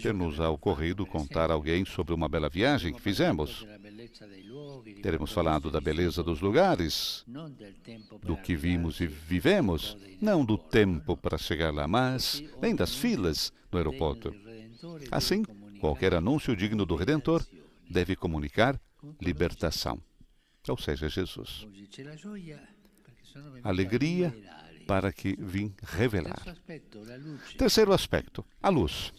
Ter-nos 0.00 0.38
ocorrido 0.40 1.04
contar 1.04 1.50
a 1.50 1.54
alguém 1.54 1.84
sobre 1.84 2.14
uma 2.14 2.28
bela 2.28 2.48
viagem 2.48 2.94
que 2.94 3.00
fizemos. 3.00 3.66
Teremos 5.02 5.30
falado 5.30 5.70
da 5.70 5.80
beleza 5.80 6.22
dos 6.22 6.40
lugares, 6.40 7.24
do 8.22 8.36
que 8.36 8.56
vimos 8.56 9.00
e 9.00 9.06
vivemos, 9.06 9.96
não 10.20 10.44
do 10.44 10.56
tempo 10.56 11.16
para 11.16 11.36
chegar 11.36 11.72
lá, 11.74 11.86
mas 11.86 12.42
nem 12.62 12.74
das 12.74 12.94
filas 12.94 13.52
no 13.70 13.78
aeroporto. 13.78 14.34
Assim, 15.10 15.42
qualquer 15.80 16.14
anúncio 16.14 16.56
digno 16.56 16.86
do 16.86 16.96
Redentor 16.96 17.44
deve 17.90 18.16
comunicar 18.16 18.80
libertação, 19.20 20.00
ou 20.66 20.78
seja, 20.78 21.08
Jesus. 21.08 21.66
Alegria 23.62 24.34
para 24.86 25.12
que 25.12 25.36
vim 25.38 25.74
revelar. 25.82 26.42
Terceiro 27.58 27.92
aspecto, 27.92 28.46
a 28.62 28.68
luz. 28.68 29.12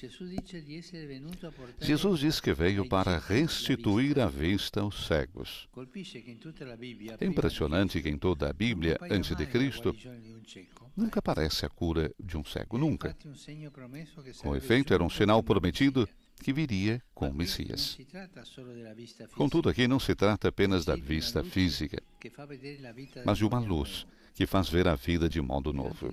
Jesus 1.82 2.20
diz 2.22 2.40
que 2.40 2.54
veio 2.54 2.88
para 2.88 3.20
restituir 3.20 4.20
a 4.20 4.28
vista 4.28 4.82
aos 4.82 5.06
cegos. 5.06 5.68
É 7.20 7.26
impressionante 7.26 8.02
que 8.02 8.10
em 8.10 8.18
toda 8.18 8.50
a 8.50 8.54
Bíblia, 8.54 8.98
antes 9.12 9.36
de 9.36 9.46
Cristo, 9.46 9.96
nunca 10.96 11.20
aparece 11.20 11.66
a 11.66 11.70
cura 11.70 12.12
de 12.18 12.38
um 12.38 12.46
cego, 12.46 12.78
nunca. 12.78 13.16
Com 14.42 14.56
efeito, 14.56 14.94
era 14.94 15.04
um 15.04 15.10
sinal 15.10 15.44
prometido 15.44 16.08
que 16.42 16.54
viria 16.54 17.02
com 17.14 17.30
o 17.30 17.34
Messias. 17.34 17.98
Contudo, 19.36 19.70
aqui 19.70 19.88
não 19.88 20.00
se 20.00 20.16
trata 20.16 20.48
apenas 20.50 20.86
da 20.86 20.96
vista 20.96 21.44
física, 21.44 22.02
mas 23.26 23.38
de 23.38 23.46
uma 23.46 23.60
luz 23.60 24.06
que 24.34 24.46
faz 24.46 24.70
ver 24.70 24.88
a 24.88 24.96
vida 24.96 25.28
de 25.28 25.42
modo 25.42 25.74
novo. 25.74 26.12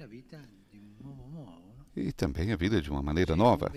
E 1.97 2.11
também 2.13 2.53
a 2.53 2.57
vida 2.57 2.81
de 2.81 2.91
uma 2.91 3.03
maneira 3.03 3.37
nova. 3.37 3.71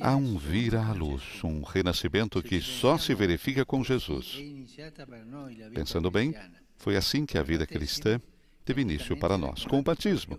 Há 0.00 0.16
um 0.16 0.36
vir 0.36 0.76
à 0.76 0.92
luz, 0.92 1.22
um 1.42 1.62
renascimento 1.62 2.42
que 2.42 2.60
só 2.60 2.98
se 2.98 3.14
verifica 3.14 3.64
com 3.64 3.82
Jesus. 3.82 4.36
Pensando 5.72 6.10
bem, 6.10 6.34
foi 6.76 6.96
assim 6.96 7.24
que 7.24 7.38
a 7.38 7.42
vida 7.42 7.66
cristã 7.66 8.20
teve 8.70 8.82
início 8.82 9.16
para 9.16 9.36
nós, 9.36 9.64
com 9.64 9.80
o 9.80 9.82
batismo, 9.82 10.38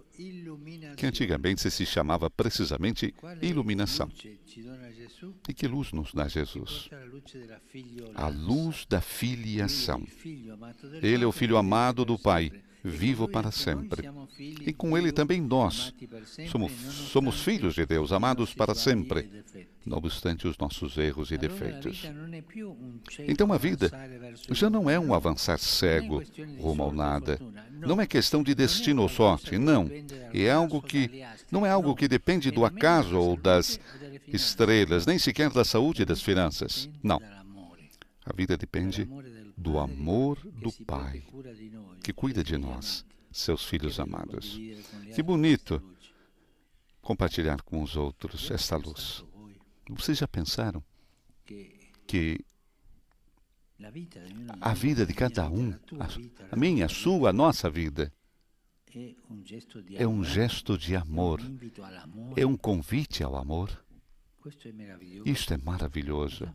que 0.96 1.06
antigamente 1.06 1.70
se 1.70 1.86
chamava 1.86 2.30
precisamente 2.30 3.14
iluminação. 3.42 4.10
E 5.50 5.54
que 5.54 5.68
luz 5.68 5.92
nos 5.92 6.14
dá 6.14 6.30
Jesus? 6.30 6.90
A 8.16 8.30
luz 8.30 8.86
da 8.90 9.02
filiação. 9.02 10.02
Ele 11.02 11.26
é 11.26 11.28
o 11.28 11.32
Filho 11.34 11.58
amado 11.58 12.06
do 12.06 12.18
Pai, 12.18 12.50
vivo 12.84 13.28
para 13.28 13.52
sempre. 13.52 14.10
E 14.40 14.74
com 14.74 14.98
ele 14.98 15.12
também 15.12 15.42
nós 15.42 15.94
somos, 16.50 16.72
somos 16.72 17.42
filhos 17.42 17.76
de 17.76 17.86
Deus, 17.86 18.12
amados 18.12 18.54
para 18.54 18.74
sempre, 18.74 19.30
não 19.86 19.98
obstante 19.98 20.48
os 20.48 20.58
nossos 20.58 20.98
erros 20.98 21.32
e 21.32 21.38
defeitos. 21.38 22.10
Então 23.28 23.52
a 23.52 23.58
vida 23.58 23.92
já 24.50 24.70
não 24.70 24.90
é 24.90 25.00
um 25.00 25.14
avançar 25.14 25.58
cego 25.60 26.24
rumo 26.60 26.84
ao 26.84 26.92
nada. 26.92 27.40
Não 27.72 28.00
é 28.00 28.08
questão 28.08 28.44
de 28.44 28.54
destino 28.56 29.02
ou 29.02 29.10
sorte, 29.10 29.58
não. 29.58 29.90
É 30.34 30.52
algo 30.52 30.82
que 30.82 31.24
não 31.52 31.66
é 31.66 31.70
algo 31.70 31.96
que 31.96 32.08
depende 32.08 32.52
do 32.52 32.66
acaso 32.66 33.18
ou 33.18 33.36
das 33.36 33.80
estrelas, 34.28 35.06
nem 35.06 35.20
sequer 35.20 35.50
da 35.50 35.66
saúde 35.66 36.04
e 36.04 36.06
das 36.06 36.22
finanças. 36.22 36.90
Não. 37.04 37.22
A 38.24 38.34
vida 38.34 38.56
depende 38.56 39.10
do 39.62 39.78
amor 39.78 40.40
do 40.54 40.72
Pai, 40.86 41.24
que 42.04 42.12
cuida 42.12 42.44
de 42.44 42.58
nós, 42.58 43.06
seus 43.32 43.64
filhos 43.64 44.00
amados. 44.00 44.60
Que 45.14 45.22
bonito 45.22 45.82
compartilhar 47.02 47.62
com 47.62 47.82
os 47.82 47.96
outros 47.96 48.50
esta 48.50 48.76
luz. 48.76 49.24
Vocês 49.90 50.18
já 50.18 50.28
pensaram 50.28 50.84
que 52.08 52.44
a 54.60 54.74
vida 54.74 55.06
de 55.06 55.14
cada 55.14 55.50
um, 55.50 55.74
a, 56.52 56.56
minha, 56.56 56.86
a 56.86 56.90
sua, 56.90 57.30
a 57.30 57.34
nossa 57.34 57.70
vida, 57.70 58.12
é 59.96 60.08
um 60.08 60.24
gesto 60.24 60.78
de 60.78 60.96
amor, 60.96 61.40
é 62.36 62.46
um 62.46 62.58
convite 62.58 63.24
ao 63.24 63.36
amor. 63.36 63.70
Isto 65.26 65.54
é 65.54 65.58
maravilhoso. 65.58 66.50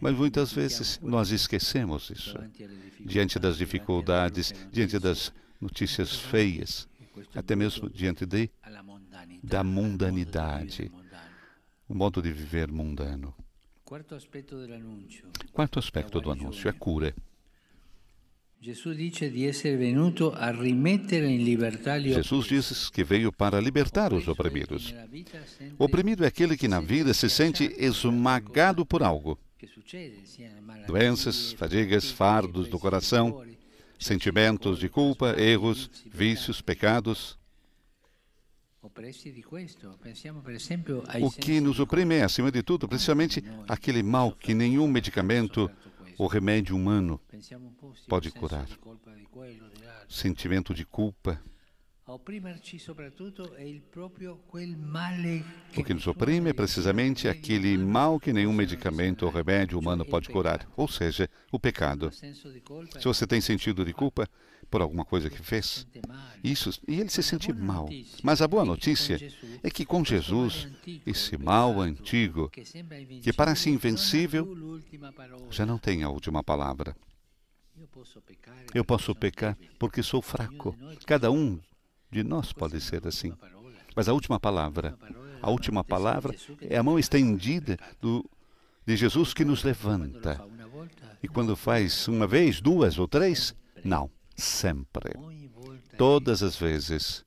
Mas 0.00 0.14
muitas 0.16 0.52
vezes 0.52 0.98
nós 1.02 1.30
esquecemos 1.30 2.10
isso. 2.10 2.36
Diante 3.00 3.38
das 3.38 3.56
dificuldades, 3.56 4.52
diante 4.72 4.98
das 4.98 5.32
notícias 5.60 6.16
feias, 6.16 6.88
até 7.34 7.54
mesmo 7.54 7.88
diante 7.90 8.26
de, 8.26 8.50
da 9.42 9.62
mundanidade, 9.62 10.90
o 11.88 11.94
modo 11.94 12.22
de 12.22 12.32
viver 12.32 12.70
mundano. 12.70 13.34
Quarto 15.52 15.78
aspecto 15.78 16.20
do 16.20 16.30
anúncio 16.30 16.68
é 16.68 16.72
cura. 16.72 17.14
Jesus 22.12 22.46
diz 22.46 22.90
que 22.90 23.02
veio 23.02 23.32
para 23.32 23.58
libertar 23.58 24.12
os 24.12 24.28
oprimidos. 24.28 24.94
Oprimido 25.78 26.24
é 26.24 26.26
aquele 26.26 26.58
que 26.58 26.68
na 26.68 26.78
vida 26.78 27.14
se 27.14 27.30
sente 27.30 27.74
esmagado 27.78 28.84
por 28.84 29.02
algo. 29.02 29.38
Doenças, 30.86 31.52
fadigas, 31.52 32.10
fardos 32.10 32.68
do 32.68 32.78
coração, 32.78 33.42
sentimentos 33.98 34.78
de 34.78 34.90
culpa, 34.90 35.34
erros, 35.40 35.90
vícios, 36.12 36.60
pecados. 36.60 37.38
O 41.22 41.30
que 41.30 41.60
nos 41.60 41.80
oprime 41.80 42.14
é, 42.16 42.24
acima 42.24 42.50
de 42.50 42.62
tudo, 42.62 42.86
precisamente 42.86 43.42
aquele 43.68 44.02
mal 44.02 44.32
que 44.32 44.52
nenhum 44.52 44.86
medicamento 44.86 45.70
o 46.20 46.26
remédio 46.26 46.76
humano 46.76 47.18
pode 48.06 48.30
curar. 48.30 48.68
Sentimento 50.06 50.74
de 50.74 50.84
culpa. 50.84 51.42
O 52.06 52.18
que 55.82 55.94
nos 55.94 56.06
oprime 56.06 56.50
é 56.50 56.52
precisamente 56.52 57.26
aquele 57.26 57.78
mal 57.78 58.20
que 58.20 58.34
nenhum 58.34 58.52
medicamento 58.52 59.24
ou 59.24 59.32
remédio 59.32 59.78
humano 59.78 60.04
pode 60.04 60.28
curar, 60.28 60.68
ou 60.76 60.86
seja, 60.86 61.30
o 61.50 61.58
pecado. 61.58 62.10
Se 62.12 63.04
você 63.04 63.26
tem 63.26 63.40
sentido 63.40 63.82
de 63.82 63.94
culpa 63.94 64.28
por 64.70 64.80
alguma 64.80 65.04
coisa 65.04 65.28
que 65.28 65.42
fez, 65.42 65.86
isso, 66.42 66.70
e 66.86 67.00
ele 67.00 67.10
se 67.10 67.22
sente 67.22 67.52
mal. 67.52 67.88
Mas 68.22 68.40
a 68.40 68.48
boa 68.48 68.64
notícia 68.64 69.18
é 69.62 69.70
que 69.70 69.84
com 69.84 70.04
Jesus, 70.04 70.68
esse 71.04 71.36
mal 71.36 71.80
antigo, 71.80 72.50
que 72.50 73.32
parece 73.32 73.68
invencível, 73.68 74.80
já 75.50 75.66
não 75.66 75.78
tem 75.78 76.02
a 76.02 76.08
última 76.08 76.42
palavra. 76.42 76.96
Eu 78.74 78.84
posso 78.84 79.14
pecar 79.14 79.56
porque 79.78 80.02
sou 80.02 80.22
fraco. 80.22 80.76
Cada 81.06 81.30
um 81.30 81.58
de 82.10 82.22
nós 82.22 82.52
pode 82.52 82.80
ser 82.80 83.06
assim. 83.06 83.32
Mas 83.96 84.08
a 84.08 84.12
última 84.12 84.38
palavra, 84.38 84.96
a 85.42 85.50
última 85.50 85.82
palavra 85.82 86.34
é 86.60 86.76
a 86.76 86.82
mão 86.82 86.98
estendida 86.98 87.76
do, 88.00 88.28
de 88.86 88.96
Jesus 88.96 89.34
que 89.34 89.44
nos 89.44 89.64
levanta. 89.64 90.40
E 91.22 91.28
quando 91.28 91.56
faz 91.56 92.06
uma 92.06 92.26
vez, 92.26 92.60
duas 92.60 92.98
ou 92.98 93.08
três, 93.08 93.54
não, 93.84 94.10
sempre. 94.40 95.12
Todas 95.96 96.42
as 96.42 96.56
vezes 96.56 97.24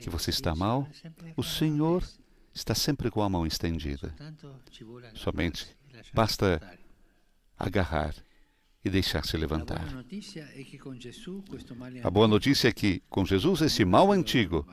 que 0.00 0.08
você 0.08 0.30
está 0.30 0.54
mal, 0.54 0.88
o 1.36 1.42
Senhor 1.42 2.02
está 2.54 2.74
sempre 2.74 3.10
com 3.10 3.22
a 3.22 3.28
mão 3.28 3.46
estendida. 3.46 4.14
Somente 5.14 5.76
basta 6.14 6.60
agarrar 7.58 8.14
e 8.84 8.88
deixar-se 8.88 9.36
levantar. 9.36 9.84
A 12.02 12.10
boa 12.10 12.26
notícia 12.26 12.68
é 12.68 12.72
que, 12.72 13.02
com 13.10 13.24
Jesus, 13.24 13.60
esse 13.60 13.84
mal 13.84 14.10
antigo, 14.10 14.66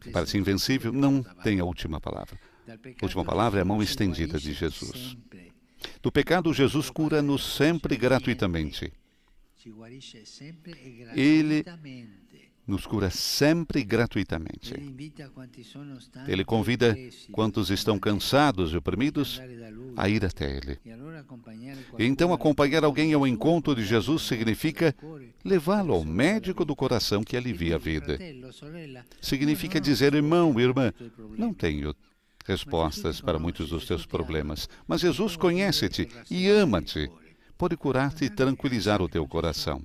que 0.00 0.10
parece 0.10 0.38
invencível, 0.38 0.92
não 0.92 1.22
tem 1.42 1.60
a 1.60 1.64
última 1.64 2.00
palavra. 2.00 2.38
A 2.66 3.04
última 3.04 3.24
palavra 3.24 3.60
é 3.60 3.62
a 3.62 3.64
mão 3.64 3.82
estendida 3.82 4.38
de 4.38 4.54
Jesus. 4.54 5.16
Do 6.02 6.10
pecado, 6.10 6.52
Jesus 6.52 6.88
cura-nos 6.88 7.44
sempre 7.56 7.96
gratuitamente. 7.96 8.90
Ele 11.14 11.64
nos 12.66 12.86
cura 12.86 13.10
sempre 13.10 13.84
gratuitamente. 13.84 14.74
Ele 16.26 16.44
convida 16.44 16.96
quantos 17.30 17.70
estão 17.70 17.98
cansados 17.98 18.72
e 18.72 18.76
oprimidos 18.76 19.40
a 19.96 20.08
ir 20.08 20.24
até 20.24 20.56
Ele. 20.56 20.78
Então, 21.98 22.32
acompanhar 22.32 22.84
alguém 22.84 23.12
ao 23.12 23.26
encontro 23.26 23.74
de 23.74 23.84
Jesus 23.84 24.22
significa 24.22 24.94
levá-lo 25.44 25.92
ao 25.92 26.04
médico 26.04 26.64
do 26.64 26.74
coração 26.74 27.22
que 27.22 27.36
alivia 27.36 27.76
a 27.76 27.78
vida. 27.78 28.18
Significa 29.20 29.80
dizer, 29.80 30.14
irmão, 30.14 30.58
irmã, 30.58 30.92
não 31.36 31.52
tenho 31.52 31.94
respostas 32.46 33.20
para 33.20 33.38
muitos 33.38 33.70
dos 33.70 33.86
teus 33.86 34.04
problemas, 34.04 34.68
mas 34.86 35.00
Jesus 35.00 35.36
conhece-te 35.36 36.08
e 36.30 36.48
ama-te. 36.48 37.10
Pode 37.64 37.78
curar-te 37.78 38.26
e 38.26 38.28
tranquilizar 38.28 39.00
o 39.00 39.08
teu 39.08 39.26
coração. 39.26 39.82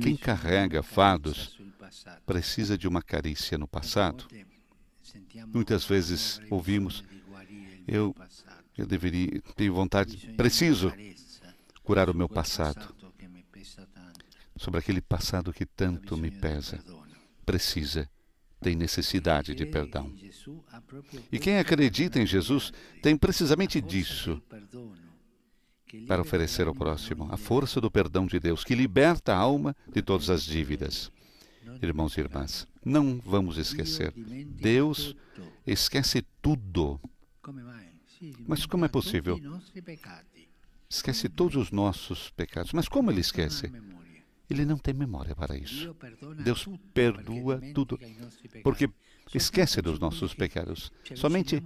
Quem 0.00 0.16
carrega 0.16 0.80
fardos 0.80 1.60
precisa 2.24 2.78
de 2.78 2.86
uma 2.86 3.02
carícia 3.02 3.58
no 3.58 3.66
passado. 3.66 4.28
Muitas 5.52 5.84
vezes 5.84 6.40
ouvimos, 6.48 7.02
eu, 7.88 8.14
eu 8.78 8.86
deveria, 8.86 9.42
tenho 9.56 9.74
vontade, 9.74 10.32
preciso 10.36 10.92
curar 11.82 12.08
o 12.08 12.14
meu 12.14 12.28
passado, 12.28 12.94
sobre 14.56 14.78
aquele 14.78 15.00
passado 15.00 15.52
que 15.52 15.66
tanto 15.66 16.16
me 16.16 16.30
pesa. 16.30 16.78
Precisa, 17.44 18.08
tem 18.62 18.76
necessidade 18.76 19.54
de 19.54 19.66
perdão. 19.66 20.12
E 21.30 21.38
quem 21.38 21.58
acredita 21.58 22.20
em 22.20 22.26
Jesus 22.26 22.72
tem 23.02 23.16
precisamente 23.16 23.80
disso 23.80 24.40
para 26.06 26.22
oferecer 26.22 26.66
ao 26.66 26.74
próximo 26.74 27.28
a 27.30 27.36
força 27.36 27.80
do 27.80 27.90
perdão 27.90 28.26
de 28.26 28.40
Deus 28.40 28.64
que 28.64 28.74
liberta 28.74 29.34
a 29.34 29.36
alma 29.36 29.76
de 29.92 30.00
todas 30.00 30.30
as 30.30 30.42
dívidas. 30.42 31.10
Irmãos 31.82 32.16
e 32.16 32.20
irmãs, 32.20 32.66
não 32.84 33.20
vamos 33.24 33.58
esquecer. 33.58 34.12
Deus 34.14 35.14
esquece 35.66 36.24
tudo. 36.40 37.00
Mas 38.46 38.64
como 38.66 38.84
é 38.84 38.88
possível? 38.88 39.38
Esquece 40.88 41.28
todos 41.28 41.56
os 41.56 41.70
nossos 41.70 42.30
pecados. 42.30 42.72
Mas 42.72 42.88
como 42.88 43.10
ele 43.10 43.20
esquece? 43.20 43.70
Ele 44.52 44.66
não 44.66 44.76
tem 44.76 44.92
memória 44.92 45.34
para 45.34 45.56
isso. 45.56 45.96
Deus 46.44 46.68
perdoa 46.92 47.58
tudo, 47.72 47.98
porque 48.62 48.90
esquece 49.34 49.80
dos 49.80 49.98
nossos 49.98 50.34
pecados. 50.34 50.92
Somente 51.14 51.62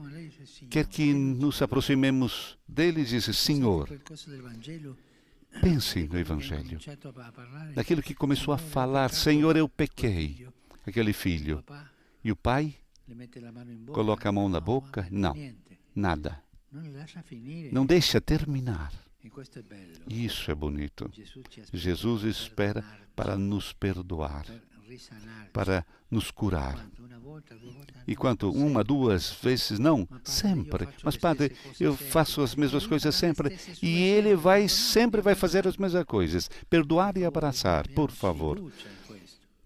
quer 0.70 0.86
que 0.86 1.12
nos 1.12 1.60
aproximemos 1.60 2.56
dele 2.66 3.00
e 3.00 3.04
diz: 3.04 3.24
Senhor, 3.36 3.88
pense 5.60 6.06
no 6.06 6.16
Evangelho. 6.16 6.78
Daquilo 7.74 8.02
que 8.02 8.14
começou 8.14 8.54
a 8.54 8.58
falar: 8.58 9.10
Senhor, 9.10 9.56
eu 9.56 9.68
pequei. 9.68 10.46
Aquele 10.86 11.12
filho. 11.12 11.64
E 12.22 12.30
o 12.30 12.36
pai 12.36 12.76
coloca 13.92 14.28
a 14.28 14.32
mão 14.32 14.48
na 14.48 14.60
boca? 14.60 15.08
Não, 15.10 15.34
nada. 15.92 16.40
Não 17.72 17.84
deixa 17.84 18.20
terminar. 18.20 18.92
Isso 20.08 20.50
é 20.50 20.54
bonito. 20.54 21.10
Jesus 21.72 22.22
espera 22.24 22.84
para 23.14 23.36
nos 23.36 23.72
perdoar, 23.72 24.46
para 25.52 25.84
nos 26.10 26.30
curar. 26.30 26.86
E 28.06 28.14
quanto? 28.14 28.50
Uma, 28.50 28.84
duas 28.84 29.32
vezes? 29.42 29.78
Não, 29.78 30.08
sempre. 30.24 30.88
Mas, 31.02 31.16
padre, 31.16 31.54
eu 31.80 31.96
faço 31.96 32.40
as 32.40 32.54
mesmas 32.54 32.86
coisas 32.86 33.14
sempre. 33.14 33.58
E 33.82 33.98
ele 33.98 34.34
vai, 34.36 34.68
sempre 34.68 35.20
vai 35.20 35.34
fazer 35.34 35.66
as 35.66 35.76
mesmas 35.76 36.04
coisas. 36.04 36.48
Perdoar 36.70 37.16
e 37.16 37.24
abraçar, 37.24 37.88
por 37.88 38.10
favor. 38.10 38.72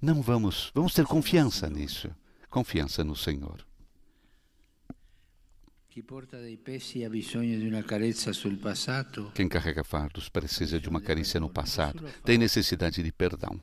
Não 0.01 0.23
vamos, 0.23 0.71
vamos 0.75 0.95
ter 0.95 1.05
confiança 1.05 1.69
nisso. 1.69 2.11
Confiança 2.49 3.05
no 3.05 3.15
Senhor. 3.15 3.70
Quem 9.35 9.49
carrega 9.49 9.85
fardos 9.85 10.29
precisa 10.29 10.81
de 10.81 10.89
uma 10.89 11.01
carícia 11.01 11.39
no 11.39 11.51
passado, 11.51 12.05
tem 12.25 12.39
necessidade 12.39 13.03
de 13.03 13.13
perdão. 13.13 13.61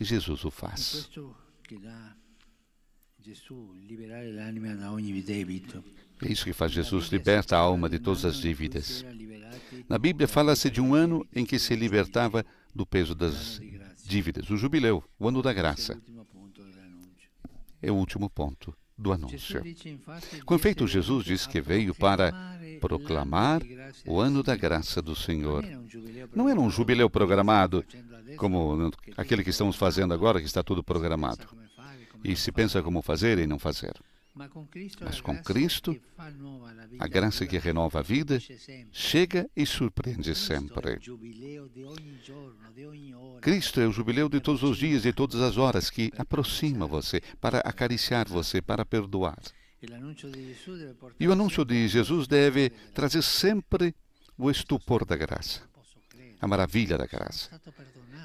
E 0.00 0.04
Jesus 0.04 0.44
o 0.44 0.50
faz. 0.50 1.08
É 6.22 6.32
isso 6.32 6.44
que 6.44 6.52
faz 6.52 6.72
Jesus, 6.72 7.08
liberta 7.08 7.56
a 7.56 7.60
alma 7.60 7.88
de 7.88 7.98
todas 7.98 8.24
as 8.24 8.36
dívidas. 8.36 9.04
Na 9.88 9.98
Bíblia 9.98 10.28
fala-se 10.28 10.70
de 10.70 10.80
um 10.80 10.94
ano 10.94 11.26
em 11.34 11.44
que 11.44 11.58
se 11.58 11.74
libertava 11.74 12.44
do 12.74 12.86
peso 12.86 13.14
das 13.14 13.60
dívidas, 14.04 14.48
o 14.50 14.56
jubileu, 14.56 15.02
o 15.18 15.28
ano 15.28 15.42
da 15.42 15.52
graça. 15.52 16.00
É 17.82 17.90
o 17.90 17.96
último 17.96 18.30
ponto 18.30 18.76
do 18.98 19.12
anúncio. 19.12 19.62
Com 20.44 20.54
efeito, 20.56 20.86
Jesus 20.86 21.24
diz 21.24 21.46
que 21.46 21.60
veio 21.60 21.94
para 21.94 22.32
proclamar 22.80 23.62
o 24.04 24.20
ano 24.20 24.42
da 24.42 24.56
graça 24.56 25.00
do 25.00 25.14
Senhor. 25.14 25.64
Não 26.34 26.48
era 26.48 26.60
um 26.60 26.68
jubileu 26.68 27.08
programado, 27.08 27.84
como 28.36 28.90
aquele 29.16 29.44
que 29.44 29.50
estamos 29.50 29.76
fazendo 29.76 30.12
agora, 30.12 30.40
que 30.40 30.46
está 30.46 30.62
tudo 30.62 30.82
programado. 30.82 31.46
E 32.24 32.34
se 32.34 32.50
pensa 32.50 32.82
como 32.82 33.00
fazer 33.00 33.38
e 33.38 33.46
não 33.46 33.58
fazer. 33.58 33.94
Mas 34.38 35.20
com 35.20 35.36
Cristo, 35.42 36.00
a 36.98 37.08
graça 37.08 37.44
que 37.44 37.58
renova 37.58 37.98
a 37.98 38.02
vida 38.02 38.38
chega 38.92 39.50
e 39.56 39.66
surpreende 39.66 40.32
sempre. 40.34 41.00
Cristo 43.40 43.80
é 43.80 43.86
o 43.86 43.92
jubileu 43.92 44.28
de 44.28 44.40
todos 44.40 44.62
os 44.62 44.78
dias 44.78 45.04
e 45.04 45.12
todas 45.12 45.40
as 45.40 45.56
horas 45.56 45.90
que 45.90 46.12
aproxima 46.16 46.86
você 46.86 47.20
para 47.40 47.58
acariciar 47.58 48.28
você, 48.28 48.62
para 48.62 48.84
perdoar. 48.84 49.38
E 51.18 51.26
o 51.26 51.32
anúncio 51.32 51.64
de 51.64 51.88
Jesus 51.88 52.28
deve 52.28 52.70
trazer 52.94 53.22
sempre 53.22 53.94
o 54.36 54.48
estupor 54.50 55.04
da 55.04 55.16
graça, 55.16 55.62
a 56.40 56.46
maravilha 56.46 56.96
da 56.96 57.06
graça. 57.06 57.60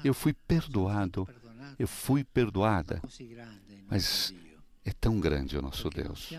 Eu 0.04 0.14
fui 0.14 0.32
perdoado, 0.32 1.28
eu 1.76 1.88
fui 1.88 2.22
perdoada, 2.22 3.02
mas 3.88 4.32
é 4.84 4.92
tão 4.92 5.18
grande 5.18 5.56
o 5.56 5.62
nosso 5.62 5.88
Deus. 5.88 6.30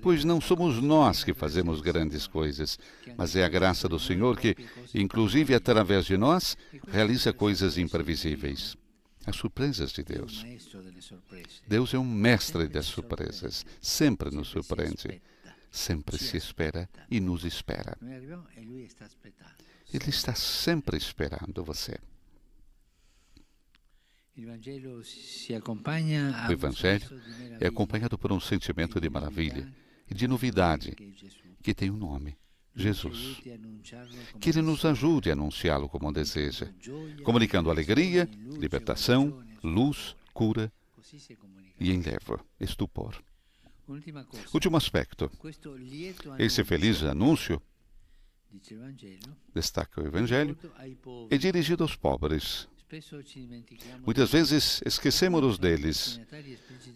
Pois 0.00 0.24
não 0.24 0.40
somos 0.40 0.80
nós 0.80 1.22
que 1.22 1.34
fazemos 1.34 1.80
grandes 1.82 2.26
coisas, 2.26 2.78
mas 3.16 3.36
é 3.36 3.44
a 3.44 3.48
graça 3.48 3.86
do 3.88 3.98
Senhor 3.98 4.38
que, 4.38 4.56
inclusive 4.94 5.54
através 5.54 6.06
de 6.06 6.16
nós, 6.16 6.56
realiza 6.88 7.32
coisas 7.32 7.76
imprevisíveis. 7.76 8.76
As 9.26 9.36
surpresas 9.36 9.92
de 9.92 10.02
Deus. 10.02 10.42
Deus 11.66 11.92
é 11.92 11.98
um 11.98 12.04
mestre 12.04 12.66
das 12.66 12.86
surpresas. 12.86 13.66
Sempre 13.80 14.30
nos 14.30 14.48
surpreende. 14.48 15.20
Sempre 15.70 16.16
se 16.16 16.38
espera 16.38 16.88
e 17.10 17.20
nos 17.20 17.44
espera. 17.44 17.98
Ele 19.92 20.08
está 20.08 20.34
sempre 20.34 20.96
esperando 20.96 21.62
você. 21.62 21.98
O 26.48 26.52
Evangelho 26.52 27.02
é 27.58 27.66
acompanhado 27.66 28.16
por 28.16 28.30
um 28.30 28.38
sentimento 28.38 29.00
de 29.00 29.10
maravilha 29.10 29.72
e 30.08 30.14
de 30.14 30.28
novidade 30.28 30.94
que 31.60 31.74
tem 31.74 31.90
um 31.90 31.96
nome: 31.96 32.38
Jesus. 32.72 33.40
Que 34.40 34.50
Ele 34.50 34.62
nos 34.62 34.84
ajude 34.84 35.30
a 35.30 35.32
anunciá-lo 35.32 35.88
como 35.88 36.12
deseja, 36.12 36.72
comunicando 37.24 37.68
alegria, 37.68 38.28
libertação, 38.60 39.42
luz, 39.60 40.14
cura 40.32 40.72
e 41.80 41.90
enleva, 41.90 42.40
estupor. 42.60 43.20
Último 44.54 44.76
aspecto. 44.76 45.28
Esse 46.38 46.62
feliz 46.62 47.02
anúncio, 47.02 47.60
destaca 49.52 50.00
o 50.00 50.06
Evangelho, 50.06 50.56
é 51.28 51.36
dirigido 51.36 51.82
aos 51.82 51.96
pobres, 51.96 52.68
Muitas 54.04 54.30
vezes 54.30 54.80
esquecemos 54.84 55.58
deles. 55.58 56.20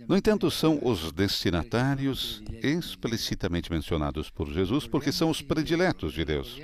No 0.08 0.16
entanto, 0.16 0.50
são 0.50 0.78
os 0.82 1.12
destinatários 1.12 2.42
explicitamente 2.62 3.70
mencionados 3.70 4.30
por 4.30 4.50
Jesus 4.50 4.86
porque 4.86 5.12
são 5.12 5.28
os 5.30 5.42
prediletos 5.42 6.12
de 6.14 6.24
Deus. 6.24 6.58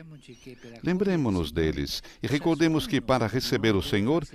Lembremos-nos 0.82 1.52
deles 1.52 2.02
e 2.22 2.26
recordemos 2.26 2.86
que 2.86 3.00
para 3.00 3.26
receber 3.26 3.74
o 3.74 3.82
Senhor, 3.82 4.26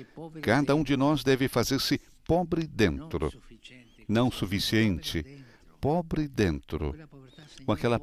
cada 0.42 0.76
um 0.76 0.84
de 0.84 0.96
nós 0.96 1.24
deve 1.24 1.48
fazer-se 1.48 2.00
pobre 2.26 2.68
dentro, 2.68 3.32
não 4.08 4.32
suficiente, 4.32 5.26
pobre 5.82 6.28
dentro, 6.28 6.96
com 7.66 7.72
aquela 7.72 8.00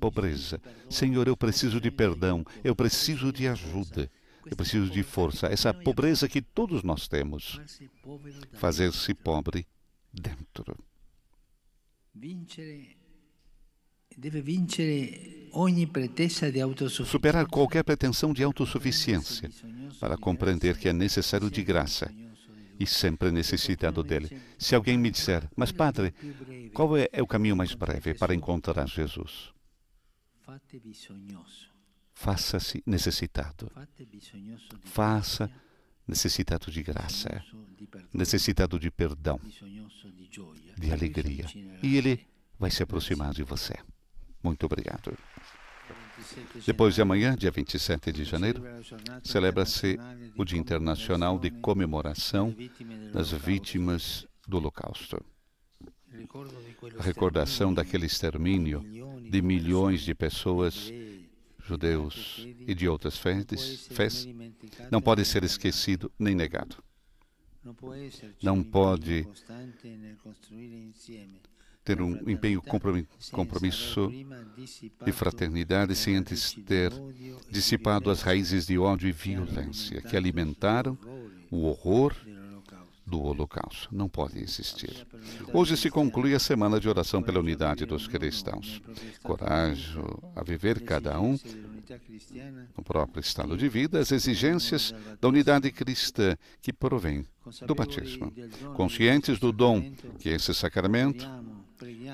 pobreza. 0.00 0.60
Senhor, 0.90 1.28
eu 1.28 1.36
preciso 1.36 1.80
de 1.80 1.90
perdão, 1.90 2.44
eu 2.64 2.74
preciso 2.74 3.32
de 3.32 3.46
ajuda. 3.46 4.10
Eu 4.44 4.56
preciso 4.56 4.90
de 4.90 5.02
força, 5.02 5.46
essa 5.46 5.72
pobreza 5.72 6.28
que 6.28 6.42
todos 6.42 6.82
nós 6.82 7.08
temos. 7.08 7.60
Fazer-se 8.52 9.14
pobre 9.14 9.66
dentro. 10.12 10.76
Superar 17.06 17.46
qualquer 17.46 17.82
pretensão 17.82 18.32
de 18.32 18.42
autossuficiência 18.42 19.50
para 19.98 20.16
compreender 20.16 20.76
que 20.76 20.88
é 20.88 20.92
necessário 20.92 21.50
de 21.50 21.62
graça 21.62 22.12
e 22.78 22.86
sempre 22.86 23.30
necessitado 23.30 24.02
dele. 24.02 24.40
Se 24.58 24.74
alguém 24.74 24.98
me 24.98 25.10
disser, 25.10 25.48
mas 25.56 25.72
padre, 25.72 26.12
qual 26.74 26.96
é, 26.96 27.08
é 27.12 27.22
o 27.22 27.26
caminho 27.26 27.56
mais 27.56 27.74
breve 27.74 28.14
para 28.14 28.34
encontrar 28.34 28.88
Jesus? 28.88 29.52
Faça-se 32.14 32.82
necessitado. 32.86 33.70
Faça 34.84 35.50
necessitado 36.06 36.70
de 36.70 36.82
graça, 36.82 37.42
necessitado 38.12 38.78
de 38.78 38.90
perdão, 38.90 39.40
de 40.76 40.92
alegria. 40.92 41.46
E 41.82 41.96
Ele 41.96 42.26
vai 42.58 42.70
se 42.70 42.82
aproximar 42.82 43.32
de 43.32 43.42
você. 43.42 43.74
Muito 44.42 44.66
obrigado. 44.66 45.16
Depois 46.66 46.94
de 46.94 47.02
amanhã, 47.02 47.34
dia 47.34 47.50
27 47.50 48.12
de 48.12 48.24
janeiro, 48.24 48.62
celebra-se 49.24 49.98
o 50.36 50.44
Dia 50.44 50.58
Internacional 50.58 51.38
de 51.38 51.50
Comemoração 51.50 52.54
das 53.12 53.32
Vítimas 53.32 54.26
do 54.46 54.58
Holocausto. 54.58 55.24
A 56.98 57.02
recordação 57.02 57.72
daquele 57.72 58.06
extermínio 58.06 58.84
de 59.30 59.40
milhões 59.40 60.02
de 60.02 60.14
pessoas, 60.14 60.92
judeus 61.64 62.46
e 62.66 62.74
de 62.74 62.88
outras 62.88 63.16
fés, 63.16 64.28
não 64.90 65.00
pode 65.00 65.24
ser 65.24 65.44
esquecido 65.44 66.10
nem 66.18 66.34
negado. 66.34 66.76
Não 68.42 68.62
pode 68.62 69.26
ter 71.84 72.00
um 72.00 72.28
empenho 72.28 72.62
compromisso 73.30 74.10
de 75.04 75.12
fraternidade 75.12 75.94
sem 75.94 76.16
antes 76.16 76.52
ter 76.66 76.92
dissipado 77.50 78.10
as 78.10 78.22
raízes 78.22 78.66
de 78.66 78.78
ódio 78.78 79.08
e 79.08 79.12
violência 79.12 80.00
que 80.02 80.16
alimentaram 80.16 80.98
o 81.50 81.64
horror 81.64 82.14
do 83.06 83.20
Holocausto. 83.20 83.88
Não 83.94 84.08
pode 84.08 84.38
existir. 84.38 85.06
Hoje 85.52 85.76
se 85.76 85.90
conclui 85.90 86.34
a 86.34 86.38
semana 86.38 86.80
de 86.80 86.88
oração 86.88 87.22
pela 87.22 87.40
unidade 87.40 87.84
dos 87.84 88.06
cristãos. 88.06 88.80
Coragem 89.22 90.02
a 90.34 90.42
viver 90.42 90.80
cada 90.82 91.20
um 91.20 91.38
no 92.76 92.82
próprio 92.82 93.20
estado 93.20 93.56
de 93.56 93.68
vida 93.68 93.98
as 93.98 94.12
exigências 94.12 94.94
da 95.20 95.28
unidade 95.28 95.70
cristã 95.70 96.36
que 96.60 96.72
provém 96.72 97.24
do 97.66 97.74
batismo. 97.74 98.32
Conscientes 98.74 99.38
do 99.38 99.52
dom 99.52 99.92
que 100.18 100.28
esse 100.28 100.54
sacramento 100.54 101.28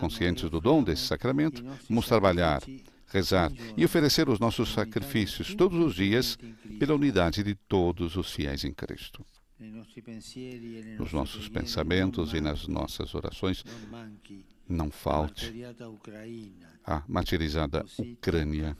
conscientes 0.00 0.48
do 0.48 0.60
dom 0.60 0.82
desse 0.82 1.02
sacramento, 1.02 1.64
vamos 1.88 2.06
trabalhar, 2.06 2.62
rezar 3.06 3.52
e 3.76 3.84
oferecer 3.84 4.28
os 4.28 4.38
nossos 4.38 4.72
sacrifícios 4.72 5.54
todos 5.54 5.78
os 5.78 5.94
dias 5.94 6.38
pela 6.78 6.94
unidade 6.94 7.42
de 7.42 7.54
todos 7.54 8.16
os 8.16 8.32
fiéis 8.32 8.64
em 8.64 8.72
Cristo. 8.72 9.24
Nos 10.98 11.12
nossos 11.12 11.48
pensamentos 11.48 12.32
e 12.32 12.40
nas 12.40 12.68
nossas 12.68 13.14
orações, 13.14 13.64
não 14.68 14.90
falte 14.90 15.52
a 16.84 17.02
martirizada 17.08 17.84
Ucrânia 17.98 18.76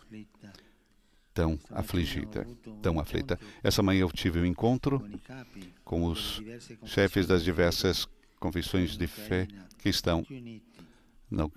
tão 1.35 1.59
afligida, 1.71 2.47
tão 2.83 2.99
aflita. 2.99 3.39
Essa 3.63 3.83
manhã 3.83 4.01
eu 4.01 4.11
tive 4.11 4.41
um 4.41 4.45
encontro 4.45 5.03
com 5.85 6.05
os 6.05 6.43
chefes 6.85 7.27
das 7.27 7.43
diversas 7.43 8.07
confissões 8.39 8.97
de 8.97 9.07
fé 9.07 9.47
que 9.79 9.89
estão 9.89 10.25
na 11.31 11.49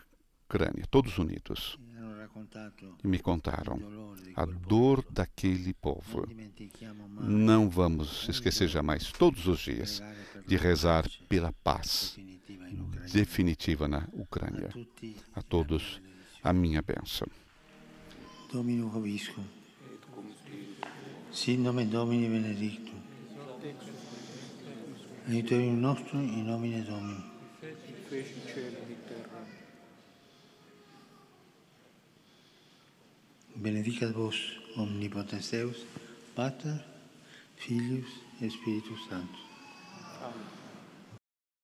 Ucrânia, 0.47 0.85
todos 0.89 1.17
unidos. 1.17 1.79
E 3.03 3.07
me 3.07 3.19
contaram 3.19 3.79
a 4.35 4.45
dor 4.45 5.05
daquele 5.09 5.73
povo. 5.73 6.27
Não 7.21 7.69
vamos 7.69 8.27
esquecer 8.29 8.67
jamais, 8.67 9.11
todos 9.11 9.47
os 9.47 9.59
dias, 9.59 10.01
de 10.47 10.55
rezar 10.55 11.07
pela 11.27 11.53
paz 11.63 12.17
definitiva 13.11 13.87
na 13.87 14.07
Ucrânia. 14.13 14.69
A 15.35 15.41
todos, 15.41 16.01
a 16.43 16.53
minha 16.53 16.81
bênção. 16.81 17.27
Domino 18.51 18.89
Vobisco. 18.89 19.41
Sin 21.31 21.63
nome 21.63 21.85
Domini 21.85 22.27
benedictum. 22.27 22.99
Aiutorium 25.27 25.77
nostrum 25.77 26.21
in 26.21 26.43
nomine 26.43 26.81
Domini. 26.81 27.31
Benedicat 33.61 34.13
vos 34.15 34.37
omnipotens 34.75 35.51
Deus, 35.53 35.85
Pater, 36.35 36.79
Filius 37.61 38.09
Spiritus 38.49 39.05
Sanctus. 39.09 39.45
Amen. 40.21 40.60